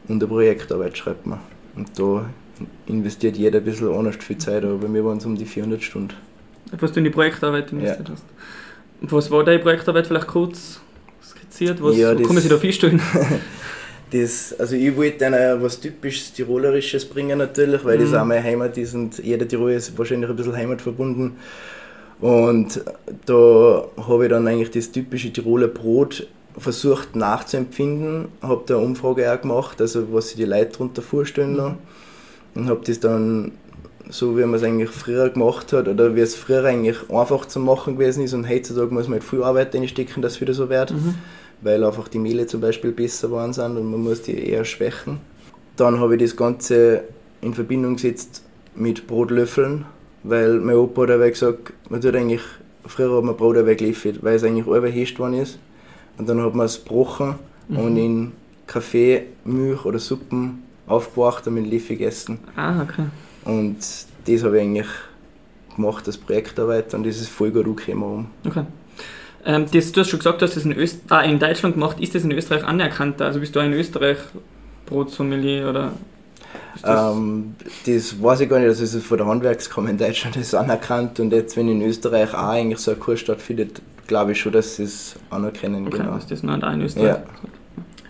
und 0.07 0.21
eine 0.21 0.27
Projektarbeit 0.27 0.97
schreibt 0.97 1.25
man. 1.25 1.39
Und 1.75 1.97
da 1.97 2.25
investiert 2.87 3.37
jeder 3.37 3.59
ein 3.59 3.65
bisschen 3.65 3.93
anders 3.93 4.15
viel 4.17 4.37
Zeit, 4.37 4.63
aber 4.63 4.77
bei 4.77 4.87
mir 4.87 5.05
waren 5.05 5.17
es 5.17 5.25
um 5.25 5.35
die 5.35 5.45
400 5.45 5.81
Stunden. 5.81 6.13
Was 6.71 6.91
du 6.91 6.99
in 6.99 7.05
die 7.05 7.11
Projektarbeit 7.11 7.71
investiert 7.71 8.09
ja. 8.09 8.13
hast. 8.13 8.25
Was 9.01 9.29
war 9.31 9.43
deine 9.43 9.59
Projektarbeit 9.59 10.07
vielleicht 10.07 10.27
kurz 10.27 10.81
skizziert? 11.23 11.81
Was 11.81 11.95
ja, 11.95 12.15
kann 12.15 12.25
man 12.27 12.37
sich 12.37 12.49
da 12.49 12.57
vorstellen? 12.57 13.01
das, 14.11 14.55
also 14.57 14.75
ich 14.75 14.95
wollte 14.95 15.29
dann 15.29 15.61
was 15.61 15.79
typisch 15.79 16.31
Tirolerisches 16.31 17.05
bringen 17.05 17.37
natürlich, 17.37 17.83
weil 17.83 17.97
mhm. 17.97 18.03
das 18.03 18.13
auch 18.13 18.25
meine 18.25 18.43
Heimat 18.43 18.77
ist 18.77 18.93
und 18.93 19.17
jeder 19.19 19.47
Tirol 19.47 19.71
ist 19.71 19.97
wahrscheinlich 19.97 20.29
ein 20.29 20.35
bisschen 20.35 20.55
heimatverbunden. 20.55 21.33
Und 22.19 22.81
da 23.25 23.85
habe 24.07 24.23
ich 24.23 24.29
dann 24.29 24.47
eigentlich 24.47 24.71
das 24.71 24.91
typische 24.91 25.31
Tiroler 25.31 25.67
Brot 25.67 26.27
versucht 26.57 27.15
nachzuempfinden, 27.15 28.29
habe 28.41 28.63
da 28.65 28.77
eine 28.77 28.85
Umfrage 28.85 29.31
auch 29.31 29.41
gemacht, 29.41 29.79
also 29.79 30.11
was 30.11 30.29
sich 30.29 30.37
die 30.37 30.45
Leute 30.45 30.71
darunter 30.71 31.03
vorstellen 31.03 31.55
noch. 31.55 31.75
und 32.55 32.69
habe 32.69 32.81
das 32.85 32.99
dann 32.99 33.51
so 34.09 34.37
wie 34.37 34.45
man 34.45 34.53
es 34.53 34.63
eigentlich 34.63 34.89
früher 34.89 35.29
gemacht 35.29 35.73
hat 35.73 35.89
oder 35.89 36.15
wie 36.15 36.21
es 36.21 36.33
früher 36.33 36.63
eigentlich 36.63 37.09
einfach 37.09 37.45
zu 37.45 37.59
machen 37.59 37.97
gewesen 37.97 38.23
ist 38.23 38.33
und 38.33 38.47
heutzutage 38.47 38.93
muss 38.93 39.09
man 39.09 39.19
halt 39.19 39.29
viel 39.29 39.43
Arbeit 39.43 39.75
reinstecken, 39.75 40.21
dass 40.21 40.35
es 40.35 40.41
wieder 40.41 40.53
so 40.53 40.69
wird. 40.69 40.91
Mhm 40.91 41.15
weil 41.61 41.83
einfach 41.83 42.07
die 42.07 42.19
Mehle 42.19 42.47
zum 42.47 42.61
Beispiel 42.61 42.91
besser 42.91 43.27
geworden 43.27 43.53
sind 43.53 43.77
und 43.77 43.89
man 43.89 44.01
muss 44.01 44.21
die 44.21 44.37
eher 44.37 44.65
schwächen. 44.65 45.19
Dann 45.75 45.99
habe 45.99 46.15
ich 46.15 46.21
das 46.21 46.35
Ganze 46.35 47.03
in 47.41 47.53
Verbindung 47.53 47.95
gesetzt 47.95 48.43
mit 48.75 49.07
Brotlöffeln, 49.07 49.85
weil 50.23 50.59
mein 50.59 50.75
Opa 50.75 51.07
hat 51.07 51.31
gesagt, 51.31 51.73
man 51.89 52.01
tut 52.01 52.15
eigentlich, 52.15 52.41
früher 52.85 53.15
hat 53.17 53.23
man 53.23 53.37
Brot 53.37 53.55
weggeliefert, 53.65 54.23
weil 54.23 54.35
es 54.35 54.43
eigentlich 54.43 54.67
überhascht 54.67 55.19
worden 55.19 55.35
ist. 55.35 55.59
Und 56.17 56.27
dann 56.27 56.41
hat 56.41 56.55
man 56.55 56.65
es 56.65 56.83
gebrochen 56.83 57.35
mhm. 57.67 57.77
und 57.77 57.97
in 57.97 58.31
Kaffee, 58.65 59.23
Milch 59.45 59.85
oder 59.85 59.99
Suppen 59.99 60.63
aufgebracht 60.87 61.47
und 61.47 61.55
mit 61.55 61.71
Löffel 61.71 61.97
gegessen. 61.97 62.39
Ah, 62.55 62.81
okay. 62.81 63.05
Und 63.45 63.77
das 63.79 64.43
habe 64.43 64.57
ich 64.57 64.63
eigentlich 64.63 64.87
gemacht 65.75 66.07
als 66.07 66.17
Projektarbeit 66.17 66.93
und 66.93 67.05
das 67.05 67.21
ist 67.21 67.29
voll 67.29 67.51
gut 67.51 67.65
angekommen. 67.65 68.27
Okay. 68.45 68.63
Ähm, 69.45 69.65
das, 69.71 69.91
du 69.91 70.01
hast 70.01 70.09
schon 70.09 70.19
gesagt, 70.19 70.41
du 70.41 70.45
hast 70.45 70.55
das 70.55 70.65
in, 70.65 70.77
Öst 70.77 70.99
ah, 71.09 71.21
in 71.21 71.39
Deutschland 71.39 71.75
gemacht. 71.75 71.99
Ist 71.99 72.15
das 72.15 72.23
in 72.23 72.31
Österreich 72.31 72.63
anerkannt? 72.63 73.21
Also 73.21 73.39
bist 73.39 73.55
du 73.55 73.59
in 73.59 73.73
Österreich 73.73 74.17
Brotsommelier 74.85 75.69
oder? 75.69 75.93
Das, 76.81 77.15
ähm, 77.15 77.55
das 77.85 78.21
weiß 78.21 78.41
ich 78.41 78.49
gar 78.49 78.59
nicht, 78.59 78.67
also 78.67 78.83
ist 78.83 79.05
von 79.05 79.17
der 79.17 79.27
Handwerkskammer 79.27 79.89
in 79.89 79.97
Deutschland 79.97 80.35
ist 80.37 80.53
anerkannt 80.53 81.19
und 81.19 81.31
jetzt, 81.31 81.57
wenn 81.57 81.67
in 81.69 81.81
Österreich 81.81 82.33
auch 82.33 82.49
eigentlich 82.49 82.79
so 82.79 82.91
ein 82.91 82.99
Kurs 82.99 83.19
stattfindet, 83.19 83.81
glaube 84.05 84.33
ich 84.33 84.39
schon, 84.39 84.51
dass 84.51 84.75
sie 84.75 84.83
es 84.83 85.15
anerkennen. 85.29 85.87
Okay, 85.87 85.97
genau. 85.97 86.17
ist 86.17 86.29
das 86.29 86.43
nur 86.43 86.55
in 86.55 86.81
Österreich? 86.81 87.07
Ja. 87.07 87.23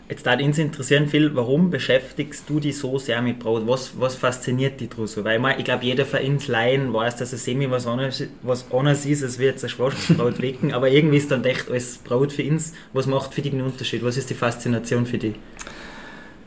Jetzt 0.09 0.25
da 0.25 0.33
uns 0.33 0.57
interessieren 0.57 1.07
viel, 1.07 1.35
warum 1.35 1.69
beschäftigst 1.69 2.49
du 2.49 2.61
dich 2.61 2.77
so 2.77 2.97
sehr 2.97 3.21
mit 3.21 3.39
Brot? 3.39 3.67
Was, 3.67 3.99
was 3.99 4.15
fasziniert 4.15 4.79
dich 4.79 4.87
daran 4.87 5.07
so? 5.07 5.25
Weil 5.25 5.41
ich, 5.51 5.57
ich 5.57 5.65
glaube, 5.65 5.83
jeder 5.83 6.05
Vereinslein 6.05 6.93
weiß, 6.93 7.17
dass 7.17 7.33
es 7.33 7.43
semi 7.43 7.69
was 7.69 7.85
anderes, 7.85 8.23
was 8.41 8.71
anderes 8.71 9.05
ist, 9.05 9.21
als 9.23 9.37
wird 9.37 9.61
ein 9.61 9.69
Schwarzbrot 9.69 10.41
wecken, 10.41 10.73
aber 10.73 10.89
irgendwie 10.89 11.17
ist 11.17 11.29
dann 11.29 11.43
echt 11.43 11.69
alles 11.69 11.97
Brot 11.97 12.31
für 12.31 12.43
uns. 12.43 12.73
Was 12.93 13.05
macht 13.05 13.33
für 13.33 13.41
dich 13.41 13.51
den 13.51 13.61
Unterschied? 13.61 14.01
Was 14.01 14.15
ist 14.15 14.29
die 14.29 14.33
Faszination 14.33 15.05
für 15.05 15.17
dich? 15.17 15.35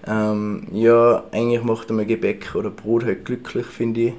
Ähm, 0.06 0.66
ja, 0.72 1.24
eigentlich 1.30 1.62
macht 1.62 1.90
einmal 1.90 2.06
Gebäck 2.06 2.54
oder 2.54 2.70
Brot 2.70 3.04
halt 3.04 3.26
glücklich, 3.26 3.66
finde 3.66 4.00
ich. 4.00 4.12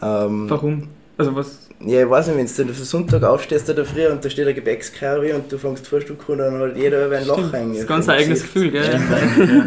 Ähm, 0.00 0.48
warum? 0.48 0.88
Also 1.18 1.34
was, 1.34 1.58
ja, 1.80 2.02
ich 2.02 2.08
weiß 2.08 2.28
nicht, 2.28 2.58
wenn 2.58 2.66
du 2.68 2.72
auf 2.72 2.78
Sonntag 2.78 3.24
aufstehst 3.24 3.68
oder 3.68 3.84
früh 3.84 4.06
und 4.06 4.24
da 4.24 4.30
steht 4.30 4.44
eine 4.46 4.54
Gebäckskerbe 4.54 5.34
und 5.34 5.50
du 5.50 5.58
fängst 5.58 5.86
Frühstück 5.88 6.20
an, 6.28 6.38
dann 6.38 6.60
hat 6.60 6.76
jeder 6.76 7.10
ein 7.10 7.26
Loch 7.26 7.52
hängen. 7.52 7.72
Das 7.72 7.80
ist 7.82 7.88
ganz 7.88 8.08
ein 8.08 8.18
eigenes 8.18 8.42
Gefühl, 8.42 8.70
gell? 8.70 8.88
Ja. 8.88 9.64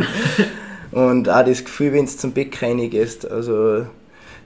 und 1.09 1.29
auch 1.29 1.45
das 1.45 1.65
Gefühl, 1.65 1.91
wenn 1.91 2.05
du 2.05 2.11
zum 2.11 2.31
Bäck 2.31 2.61
reingehst, 2.61 3.29
also 3.29 3.85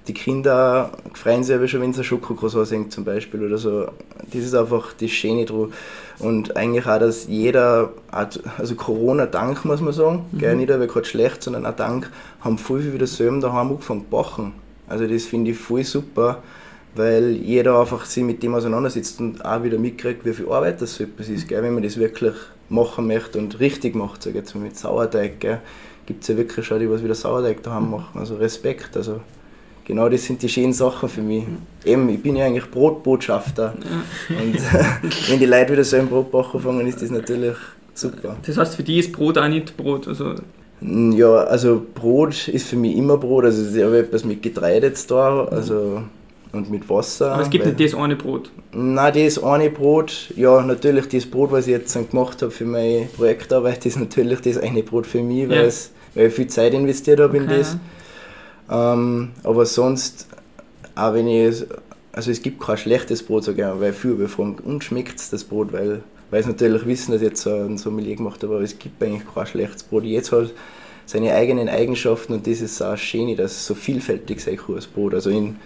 die 0.07 0.13
Kinder 0.15 0.91
freuen 1.13 1.43
sich 1.43 1.55
aber 1.55 1.67
schon, 1.67 1.81
wenn 1.81 1.93
sie 1.93 2.01
ein 2.01 2.05
Schokokroissant 2.05 2.67
sehen 2.67 2.91
zum 2.91 3.05
Beispiel 3.05 3.45
oder 3.45 3.59
so. 3.59 3.85
Das 4.31 4.41
ist 4.41 4.55
einfach 4.55 4.93
das 4.99 5.11
Schöne 5.11 5.45
dran. 5.45 5.73
Und 6.17 6.57
eigentlich 6.57 6.87
auch, 6.87 6.99
dass 6.99 7.27
jeder, 7.27 7.93
also 8.09 8.75
Corona-Dank 8.75 9.63
muss 9.63 9.81
man 9.81 9.93
sagen, 9.93 10.25
mhm. 10.31 10.39
gell, 10.39 10.55
nicht 10.55 10.71
aber 10.71 10.87
gerade 10.87 11.05
schlecht, 11.05 11.43
sondern 11.43 11.67
auch 11.67 11.75
Dank, 11.75 12.09
haben 12.41 12.57
viel, 12.57 12.81
viel 12.81 12.93
wieder 12.93 13.07
selber 13.07 13.41
daheim 13.41 13.69
angefangen 13.69 14.01
zu 14.01 14.07
backen. 14.09 14.53
Also 14.87 15.05
das 15.05 15.25
finde 15.25 15.51
ich 15.51 15.57
voll 15.57 15.83
super 15.83 16.41
weil 16.95 17.31
jeder 17.31 17.79
einfach 17.79 18.05
sich 18.05 18.23
mit 18.23 18.41
dem 18.41 18.55
auseinandersetzt 18.55 19.19
und 19.19 19.43
auch 19.43 19.63
wieder 19.63 19.77
mitkriegt, 19.77 20.25
wie 20.25 20.33
viel 20.33 20.49
Arbeit 20.49 20.81
das 20.81 20.95
so 20.95 21.03
etwas 21.03 21.29
ist, 21.29 21.47
gell? 21.47 21.61
wenn 21.61 21.73
man 21.73 21.83
das 21.83 21.97
wirklich 21.97 22.33
machen 22.69 23.07
möchte 23.07 23.37
und 23.37 23.59
richtig 23.59 23.95
macht, 23.95 24.23
sage 24.23 24.37
jetzt 24.37 24.55
mal 24.55 24.61
mit 24.61 24.77
Sauerteig, 24.77 25.39
gibt 26.05 26.21
es 26.21 26.27
ja 26.27 26.37
wirklich 26.37 26.65
schon 26.65 26.79
die, 26.79 26.89
was 26.89 27.03
wieder 27.03 27.15
Sauerteig 27.15 27.61
daheim 27.63 27.91
machen, 27.91 28.19
also 28.19 28.35
Respekt, 28.35 28.95
also 28.95 29.21
genau 29.85 30.09
das 30.09 30.23
sind 30.23 30.41
die 30.41 30.49
schönen 30.49 30.73
Sachen 30.73 31.09
für 31.09 31.21
mich. 31.21 31.43
Eben, 31.83 32.09
ich 32.09 32.21
bin 32.21 32.35
ja 32.35 32.45
eigentlich 32.45 32.69
Brotbotschafter 32.69 33.75
ja. 33.79 34.37
und 34.41 34.55
wenn 35.29 35.39
die 35.39 35.45
Leute 35.45 35.73
wieder 35.73 35.83
so 35.83 35.97
ein 35.97 36.07
Brot 36.07 36.31
backen 36.31 36.59
fangen, 36.59 36.87
ist 36.87 37.01
das 37.01 37.11
natürlich 37.11 37.55
super. 37.93 38.37
Das 38.45 38.57
heißt, 38.57 38.75
für 38.75 38.83
die 38.83 38.99
ist 38.99 39.11
Brot 39.11 39.37
auch 39.37 39.47
nicht 39.47 39.77
Brot? 39.77 40.07
Also 40.07 40.35
ja, 40.81 41.35
also 41.45 41.81
Brot 41.93 42.47
ist 42.47 42.67
für 42.67 42.75
mich 42.75 42.97
immer 42.97 43.17
Brot, 43.17 43.45
also 43.45 43.77
ich 43.77 43.83
habe 43.83 43.99
etwas 43.99 44.25
mit 44.25 44.43
Getreide 44.43 44.87
jetzt 44.87 45.09
da, 45.09 45.45
also 45.45 46.03
und 46.55 46.69
mit 46.69 46.89
Wasser. 46.89 47.33
Aber 47.33 47.43
es 47.43 47.49
gibt 47.49 47.65
nicht 47.65 47.79
das 47.79 47.93
eine 47.99 48.15
Brot? 48.15 48.49
Nein, 48.71 49.13
das 49.13 49.43
eine 49.43 49.69
Brot, 49.69 50.31
ja 50.35 50.61
natürlich 50.61 51.07
das 51.09 51.25
Brot, 51.25 51.51
was 51.51 51.67
ich 51.67 51.73
jetzt 51.73 51.93
gemacht 52.11 52.41
habe 52.41 52.51
für 52.51 52.65
meine 52.65 53.07
Projektarbeit, 53.15 53.85
ist 53.85 53.99
natürlich 53.99 54.41
das 54.41 54.57
eine 54.57 54.83
Brot 54.83 55.05
für 55.05 55.21
mich, 55.21 55.49
weil, 55.49 55.57
ja. 55.57 55.63
es, 55.63 55.91
weil 56.13 56.27
ich 56.27 56.33
viel 56.33 56.47
Zeit 56.47 56.73
investiert 56.73 57.19
habe 57.19 57.37
okay. 57.37 57.43
in 57.43 57.49
das. 57.49 57.77
Ähm, 58.69 59.31
aber 59.43 59.65
sonst, 59.65 60.27
auch 60.95 61.13
wenn 61.13 61.27
ich, 61.27 61.65
also 62.11 62.31
es 62.31 62.41
gibt 62.41 62.61
kein 62.61 62.77
schlechtes 62.77 63.21
Brot, 63.21 63.43
sage 63.43 63.61
ich, 63.61 63.81
weil 63.81 63.93
viele 63.93 64.15
befragen, 64.15 64.55
und 64.63 64.83
schmeckt 64.83 65.19
es 65.19 65.29
das 65.29 65.43
Brot, 65.43 65.73
weil, 65.73 66.01
weil 66.31 66.43
sie 66.43 66.49
natürlich 66.49 66.85
wissen, 66.85 67.11
dass 67.11 67.21
ich 67.21 67.27
jetzt 67.27 67.41
so 67.41 67.53
ein 67.53 67.77
Sommelier 67.77 68.15
gemacht 68.15 68.41
habe, 68.43 68.55
aber 68.55 68.63
es 68.63 68.79
gibt 68.79 69.01
eigentlich 69.03 69.23
kein 69.33 69.45
schlechtes 69.45 69.83
Brot. 69.83 70.03
Jetzt 70.03 70.31
hat 70.31 70.51
seine 71.05 71.33
eigenen 71.33 71.69
Eigenschaften 71.69 72.33
und 72.33 72.47
das 72.47 72.61
ist 72.61 72.81
auch 72.81 72.97
schön, 72.97 73.35
dass 73.37 73.51
es 73.51 73.67
so 73.67 73.75
vielfältig 73.75 74.41
sein 74.41 74.57
kann, 74.57 74.75
das 74.75 74.87
Brot. 74.87 75.13
Also 75.13 75.29
in 75.29 75.57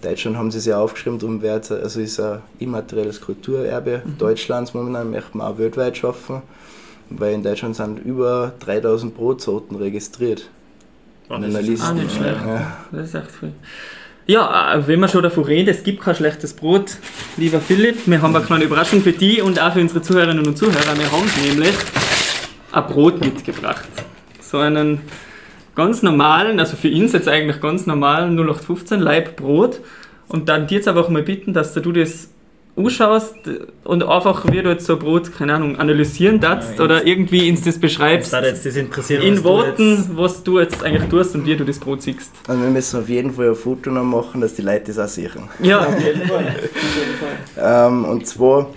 Deutschland 0.00 0.36
haben 0.36 0.50
sie 0.50 0.58
es 0.58 0.66
ja 0.66 0.78
aufgeschrieben, 0.78 1.18
darum 1.18 1.42
wird 1.42 1.70
also 1.70 2.00
ist 2.00 2.20
ein 2.20 2.40
immaterielles 2.58 3.20
Kulturerbe 3.20 4.02
mhm. 4.04 4.18
Deutschlands 4.18 4.74
momentan, 4.74 5.10
möchte 5.10 5.36
man 5.36 5.52
auch 5.52 5.58
weltweit 5.58 5.96
schaffen, 5.96 6.42
weil 7.10 7.34
in 7.34 7.42
Deutschland 7.42 7.76
sind 7.76 7.98
über 7.98 8.52
3000 8.60 9.14
Brotsorten 9.14 9.76
registriert. 9.76 10.48
Oh, 11.28 11.34
in 11.34 11.44
einer 11.44 11.62
Liste. 11.62 11.86
Auch 11.86 11.94
nicht 11.94 12.14
schlecht. 12.14 12.40
Ja. 12.46 12.76
Das 12.90 13.08
ist 13.08 13.14
echt 13.14 13.30
viel. 13.30 13.52
Ja, 14.26 14.74
äh, 14.74 14.86
wenn 14.86 15.00
wir 15.00 15.08
schon 15.08 15.22
davon 15.22 15.44
reden, 15.44 15.68
es 15.68 15.82
gibt 15.82 16.02
kein 16.02 16.14
schlechtes 16.14 16.52
Brot, 16.52 16.96
lieber 17.36 17.60
Philipp. 17.60 18.06
Wir 18.06 18.22
haben 18.22 18.34
eine 18.34 18.44
kleine 18.44 18.64
Überraschung 18.64 19.00
für 19.00 19.12
dich 19.12 19.42
und 19.42 19.60
auch 19.60 19.72
für 19.72 19.80
unsere 19.80 20.02
Zuhörerinnen 20.02 20.46
und 20.46 20.56
Zuhörer. 20.56 20.96
Wir 20.96 21.10
haben 21.10 21.28
nämlich 21.44 21.74
ein 22.72 22.86
Brot 22.86 23.20
mitgebracht. 23.20 23.88
So 24.40 24.58
einen 24.58 25.00
ganz 25.74 26.02
normalen, 26.02 26.60
also 26.60 26.76
für 26.76 26.88
ihn 26.88 27.06
jetzt 27.06 27.28
eigentlich 27.28 27.60
ganz 27.60 27.86
normalen 27.86 28.38
0815 28.38 29.00
Leib 29.00 29.36
Brot. 29.36 29.80
Und 30.28 30.48
dann 30.48 30.66
dir 30.66 30.76
jetzt 30.76 30.88
einfach 30.88 31.08
mal 31.08 31.22
bitten, 31.22 31.52
dass 31.52 31.74
du 31.74 31.92
das 31.92 32.28
anschaust 32.76 33.34
und 33.84 34.02
einfach, 34.02 34.50
wie 34.50 34.62
du 34.62 34.70
jetzt 34.70 34.86
so 34.86 34.96
Brot, 34.96 35.36
keine 35.36 35.54
Ahnung, 35.54 35.76
analysieren 35.76 36.40
darfst 36.40 36.78
ja, 36.78 36.84
oder 36.84 37.06
irgendwie 37.06 37.50
uns 37.50 37.62
das 37.62 37.78
beschreibst. 37.78 38.32
Das 38.32 38.44
jetzt 38.44 38.66
das 38.66 39.10
in 39.10 39.44
Worten, 39.44 40.06
du 40.08 40.16
was 40.16 40.42
du 40.42 40.60
jetzt 40.60 40.82
eigentlich 40.82 41.08
tust 41.08 41.34
und 41.34 41.46
wie 41.46 41.56
du 41.56 41.64
das 41.64 41.78
Brot 41.78 42.02
siehst. 42.02 42.30
Also 42.46 42.62
wir 42.62 42.70
müssen 42.70 43.00
auf 43.00 43.08
jeden 43.08 43.32
Fall 43.32 43.50
ein 43.50 43.54
Foto 43.54 43.90
noch 43.90 44.04
machen, 44.04 44.40
dass 44.40 44.54
die 44.54 44.62
Leute 44.62 44.92
das 44.92 44.98
auch 44.98 45.08
sehen. 45.08 45.48
Ja, 45.62 45.80
auf 45.80 46.00
jeden 46.02 46.22
Fall. 46.22 46.54
ähm, 47.88 48.04
und 48.04 48.26
zwar 48.26 48.70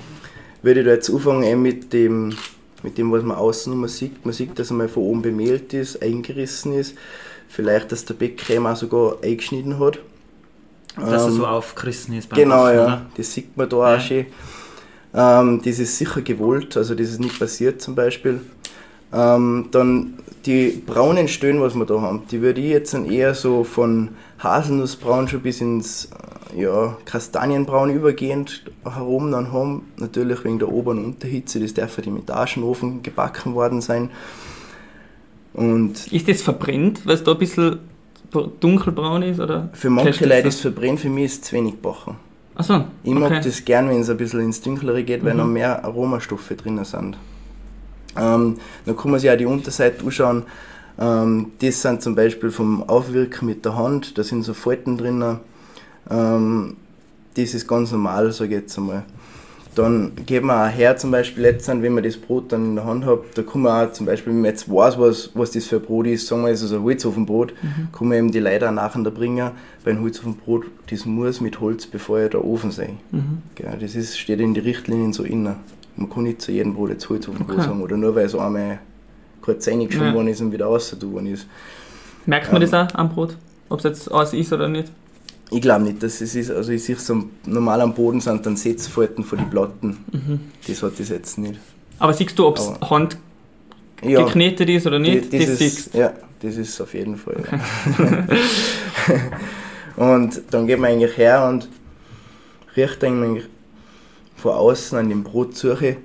würde 0.62 0.79
ich 0.81 0.85
da 0.85 0.93
jetzt 0.93 1.09
anfangen 1.09 1.62
mit 1.62 1.93
dem 1.93 2.33
mit 2.83 2.97
dem, 2.97 3.11
was 3.11 3.23
man 3.23 3.37
außen 3.37 3.73
immer 3.73 3.87
sieht. 3.87 4.25
Man 4.25 4.33
sieht, 4.33 4.57
dass 4.59 4.69
er 4.69 4.75
mal 4.75 4.89
von 4.89 5.03
oben 5.03 5.21
bemehlt 5.21 5.73
ist, 5.73 6.01
eingerissen 6.01 6.73
ist. 6.73 6.95
Vielleicht, 7.47 7.91
dass 7.91 8.05
der 8.05 8.13
Backcreme 8.15 8.67
auch 8.67 8.75
sogar 8.75 9.17
eingeschnitten 9.23 9.79
hat. 9.79 9.99
Dass 10.95 11.23
ähm, 11.23 11.29
er 11.29 11.31
so 11.31 11.47
aufgerissen 11.47 12.17
ist 12.17 12.29
beim 12.29 12.39
Genau, 12.39 12.63
Waschen, 12.63 12.77
ja. 12.77 12.85
Oder? 12.85 13.05
Das 13.17 13.33
sieht 13.33 13.57
man 13.57 13.69
da 13.69 13.77
ja. 13.91 13.97
auch 13.97 14.01
schön. 14.01 14.25
Ähm, 15.15 15.61
das 15.63 15.79
ist 15.79 15.97
sicher 15.97 16.21
gewollt, 16.21 16.75
also 16.75 16.95
das 16.95 17.09
ist 17.09 17.19
nicht 17.19 17.37
passiert 17.37 17.81
zum 17.81 17.95
Beispiel. 17.95 18.41
Ähm, 19.13 19.67
dann 19.72 20.15
die 20.46 20.82
braunen 20.86 21.27
Stöhnen, 21.27 21.62
was 21.62 21.75
wir 21.75 21.86
da 21.86 22.01
haben, 22.01 22.24
die 22.32 22.41
würde 22.41 22.60
ich 22.60 22.70
jetzt 22.70 22.93
eher 22.93 23.34
so 23.34 23.63
von 23.63 24.10
Haselnussbraun 24.39 25.27
schon 25.27 25.41
bis 25.41 25.62
ins 25.62 26.10
ja, 26.55 26.98
Kastanienbraun 27.05 27.89
übergehend 27.91 28.63
herum 28.84 29.32
dann 29.32 29.51
haben. 29.51 29.84
Natürlich 29.98 30.43
wegen 30.43 30.60
der 30.60 30.72
Ober- 30.72 30.91
und 30.91 31.05
Unterhitze, 31.05 31.60
das 31.60 31.74
darf 31.74 31.98
ja 31.98 32.03
im 32.03 32.17
Etagenofen 32.17 33.03
gebacken 33.03 33.55
worden 33.55 33.82
sein. 33.82 34.10
Und 35.53 36.12
ist 36.12 36.27
das 36.27 36.41
verbrennt, 36.41 37.05
weil 37.05 37.15
es 37.15 37.24
da 37.24 37.32
ein 37.32 37.38
bisschen 37.38 37.79
dunkelbraun 38.60 39.22
ist? 39.24 39.39
Oder 39.39 39.70
für 39.74 39.89
manche 39.89 40.25
Leute 40.25 40.48
ist 40.48 40.55
es 40.55 40.62
verbrennt, 40.62 41.00
für 41.00 41.10
mich 41.10 41.25
ist 41.25 41.34
es 41.34 41.41
zu 41.41 41.55
wenig 41.55 41.75
backen. 41.75 42.15
Achso. 42.55 42.86
Ich 43.03 43.12
okay. 43.12 43.20
mag 43.20 43.41
das 43.41 43.63
gern, 43.63 43.89
wenn 43.89 44.01
es 44.01 44.10
ein 44.10 44.17
bisschen 44.17 44.41
ins 44.41 44.62
Dunklere 44.62 45.03
geht, 45.03 45.24
weil 45.24 45.34
mhm. 45.34 45.39
noch 45.39 45.48
mehr 45.48 45.86
Aromastoffe 45.86 46.55
drin 46.55 46.84
sind. 46.84 47.17
Ähm, 48.17 48.58
dann 48.86 48.98
kann 48.98 49.12
man 49.12 49.20
sich 49.20 49.29
auch 49.29 49.38
die 49.38 49.46
Unterseite 49.46 50.03
anschauen. 50.03 50.43
Ähm, 51.00 51.51
das 51.60 51.82
sind 51.82 52.01
zum 52.01 52.15
Beispiel 52.15 52.51
vom 52.51 52.88
Aufwirken 52.88 53.48
mit 53.48 53.65
der 53.65 53.75
Hand, 53.75 54.17
da 54.17 54.24
sind 54.24 54.43
so 54.43 54.53
Falten 54.53 54.98
drin. 54.98 55.38
Ähm, 56.10 56.77
das 57.36 57.53
ist 57.53 57.67
ganz 57.67 57.91
normal, 57.91 58.32
sage 58.32 58.55
ich 58.55 58.62
jetzt 58.62 58.77
einmal. 58.77 59.03
Dann 59.75 60.12
geht 60.27 60.43
man 60.43 60.70
auch 60.70 60.72
her, 60.72 60.98
zum 60.98 61.10
Beispiel 61.10 61.46
jetzt, 61.46 61.67
wenn 61.67 61.93
man 61.93 62.03
das 62.03 62.17
Brot 62.17 62.51
dann 62.51 62.63
in 62.63 62.75
der 62.75 62.86
Hand 62.86 63.05
hat, 63.05 63.20
da 63.34 63.41
kann 63.41 63.62
man 63.62 63.88
auch 63.88 63.91
zum 63.91 64.05
Beispiel, 64.05 64.32
wenn 64.32 64.41
man 64.41 64.51
jetzt 64.51 64.70
weiß, 64.70 65.00
was, 65.00 65.32
was 65.34 65.50
das 65.50 65.65
für 65.65 65.77
ein 65.77 65.82
Brot 65.82 66.05
ist, 66.05 66.27
sagen 66.27 66.43
wir, 66.43 66.51
es 66.51 66.62
ist 66.62 66.74
ein 66.74 66.84
Holzofenbrot, 66.84 67.53
mhm. 67.62 67.88
kann 67.91 68.08
man 68.08 68.17
eben 68.20 68.32
die 68.32 68.39
Leute 68.39 68.70
auch 68.70 68.74
nachher 68.74 69.01
bringen, 69.10 69.50
weil 69.84 69.93
ein 69.93 70.01
Holzofenbrot, 70.01 70.65
das 70.91 71.05
muss 71.05 71.41
mit 71.41 71.60
Holz 71.60 71.88
befeuert 71.88 72.34
der 72.34 72.46
Ofen 72.46 72.70
sein. 72.70 73.00
Mhm. 73.12 73.41
Ja, 73.60 73.75
das 73.75 73.96
ist, 73.96 74.20
steht 74.20 74.39
in 74.39 74.53
den 74.53 74.63
Richtlinien 74.63 75.12
so 75.12 75.24
innen. 75.24 75.55
Man 75.95 76.09
kann 76.09 76.23
nicht 76.23 76.41
zu 76.41 76.51
jedem 76.51 76.73
Brot 76.73 76.89
jetzt 76.89 77.07
Holzofenbrot 77.09 77.57
okay. 77.57 77.67
sagen, 77.67 77.81
oder 77.81 77.97
nur 77.97 78.15
weil 78.15 78.25
es 78.25 78.35
einmal 78.35 78.79
kurz 79.41 79.67
reingeschoben 79.67 80.07
ja. 80.07 80.13
worden 80.13 80.27
ist 80.29 80.41
und 80.41 80.51
wieder 80.51 80.65
raus 80.65 80.95
worden 81.01 81.27
ist. 81.27 81.47
Merkt 82.25 82.51
man 82.51 82.62
ähm, 82.62 82.69
das 82.69 82.73
auch 82.73 82.95
am 82.95 83.09
Brot? 83.09 83.35
Ob 83.69 83.79
es 83.79 83.83
jetzt 83.83 84.12
alles 84.12 84.33
ist 84.33 84.51
oder 84.53 84.67
nicht? 84.67 84.91
Ich 85.51 85.62
glaube 85.62 85.83
nicht, 85.83 86.01
dass 86.01 86.21
es 86.21 86.35
ist. 86.35 86.50
Also 86.50 86.71
ich 86.71 86.83
sehe 86.83 86.95
so 86.95 87.25
normal 87.45 87.81
am 87.81 87.93
Boden 87.93 88.21
sind 88.21 88.45
dann 88.45 88.57
Setzfalten 88.57 89.23
von 89.23 89.38
den 89.38 89.50
Platten. 89.50 89.97
Mhm. 90.12 90.39
Das 90.67 90.81
hat 90.81 91.00
das 91.00 91.09
jetzt 91.09 91.38
nicht. 91.38 91.59
Aber 92.00 92.13
siehst 92.13 92.38
du, 92.39 92.47
ob 92.47 92.57
es 92.57 92.71
Hand 92.89 93.17
ja, 94.01 94.23
geknetet 94.23 94.69
ist 94.69 94.88
oder 94.88 95.00
nicht? 95.00 95.31
Die, 95.31 95.45
das 95.45 95.57
siehst 95.59 95.93
Ja, 95.93 96.13
das 96.41 96.55
ist 96.57 96.81
auf 96.81 96.93
jeden 96.93 97.17
Fall. 97.17 97.35
Okay. 97.38 97.59
Ja. 99.97 100.03
und 100.15 100.41
dann 100.50 100.65
geht 100.65 100.79
man 100.79 100.91
eigentlich 100.91 101.17
her 101.17 101.47
und 101.47 101.69
riecht 102.75 103.03
eigentlich 103.03 103.45
von 104.43 104.55
außen 104.55 104.97
an 104.97 105.07
dem 105.07 105.23
Brot 105.23 105.55
suche 105.55 105.95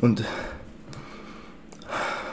und 0.00 0.24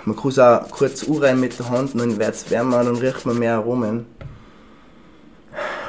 man 0.05 0.15
kann 0.15 0.29
es 0.29 0.39
auch 0.39 0.69
kurz 0.69 1.03
anreiben 1.03 1.41
mit 1.41 1.59
der 1.59 1.69
Hand 1.69 1.93
und 1.93 1.99
dann 1.99 2.17
wird 2.17 2.33
es 2.33 2.49
wärmer 2.49 2.79
und 2.79 2.85
dann 2.85 2.95
riecht 2.95 3.25
man 3.25 3.37
mehr 3.37 3.55
Aromen. 3.55 4.05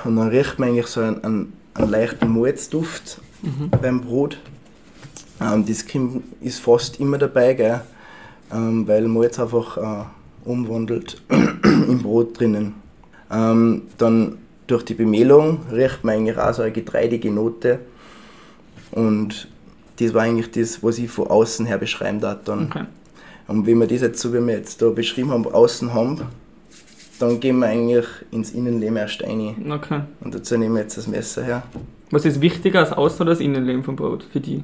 Und 0.05 0.17
dann 0.17 0.27
riecht 0.27 0.59
man 0.59 0.71
eigentlich 0.71 0.89
so 0.89 1.03
einen, 1.03 1.23
einen, 1.23 1.53
einen 1.75 1.89
leichten 1.89 2.37
Malzduft 2.37 3.21
mhm. 3.43 3.71
beim 3.81 4.01
Brot. 4.01 4.39
Ähm, 5.41 5.65
das 5.67 5.85
ist 6.41 6.61
fast 6.61 6.99
immer 6.99 7.19
dabei, 7.19 7.55
gell? 7.55 7.83
Ähm, 8.53 8.89
weil 8.89 9.07
Malz 9.07 9.39
einfach 9.39 9.77
äh, 9.77 10.49
umwandelt 10.49 11.23
im 11.29 12.03
Brot 12.03 12.41
drinnen. 12.41 12.75
Ähm, 13.31 13.83
dann 13.99 14.39
durch 14.67 14.85
die 14.85 14.95
Bemehlung 14.95 15.61
riecht 15.71 16.03
man 16.03 16.17
eigentlich 16.17 16.39
auch 16.39 16.53
so 16.55 16.63
eine 16.63 16.73
getreidige 16.73 17.31
Note. 17.31 17.79
Und 18.93 19.49
das 19.99 20.15
war 20.15 20.23
eigentlich 20.23 20.51
das, 20.51 20.83
was 20.83 20.99
ich 20.99 21.11
von 21.11 21.27
außen 21.27 21.67
her 21.67 21.79
beschreiben 21.79 22.21
darf 22.21 22.39
dann. 22.45 22.67
Okay. 22.67 22.85
Und 23.49 23.67
wenn 23.67 23.79
wir 23.79 23.87
das 23.87 24.03
jetzt 24.03 24.21
so, 24.21 24.33
wie 24.33 24.41
wir 24.41 24.55
jetzt 24.55 24.83
da 24.83 24.91
beschrieben 24.91 25.31
haben, 25.31 25.47
außen 25.47 25.93
haben, 25.95 26.23
dann 27.19 27.41
gehen 27.41 27.59
wir 27.59 27.67
eigentlich 27.67 28.07
ins 28.31 28.53
Innenleben 28.53 28.97
erst 28.97 29.23
rein. 29.23 29.71
Okay. 29.71 30.03
Und 30.21 30.35
dazu 30.35 30.57
nehmen 30.57 30.75
wir 30.75 30.83
jetzt 30.83 30.97
das 30.97 31.07
Messer 31.07 31.43
her. 31.43 31.63
Was 32.11 32.25
ist 32.25 32.41
wichtiger 32.41 32.81
als 32.81 32.93
Außen- 32.93 33.23
oder 33.23 33.31
das 33.31 33.41
Innenleben 33.41 33.83
vom 33.83 33.97
Brot 33.97 34.25
für 34.31 34.41
die? 34.41 34.63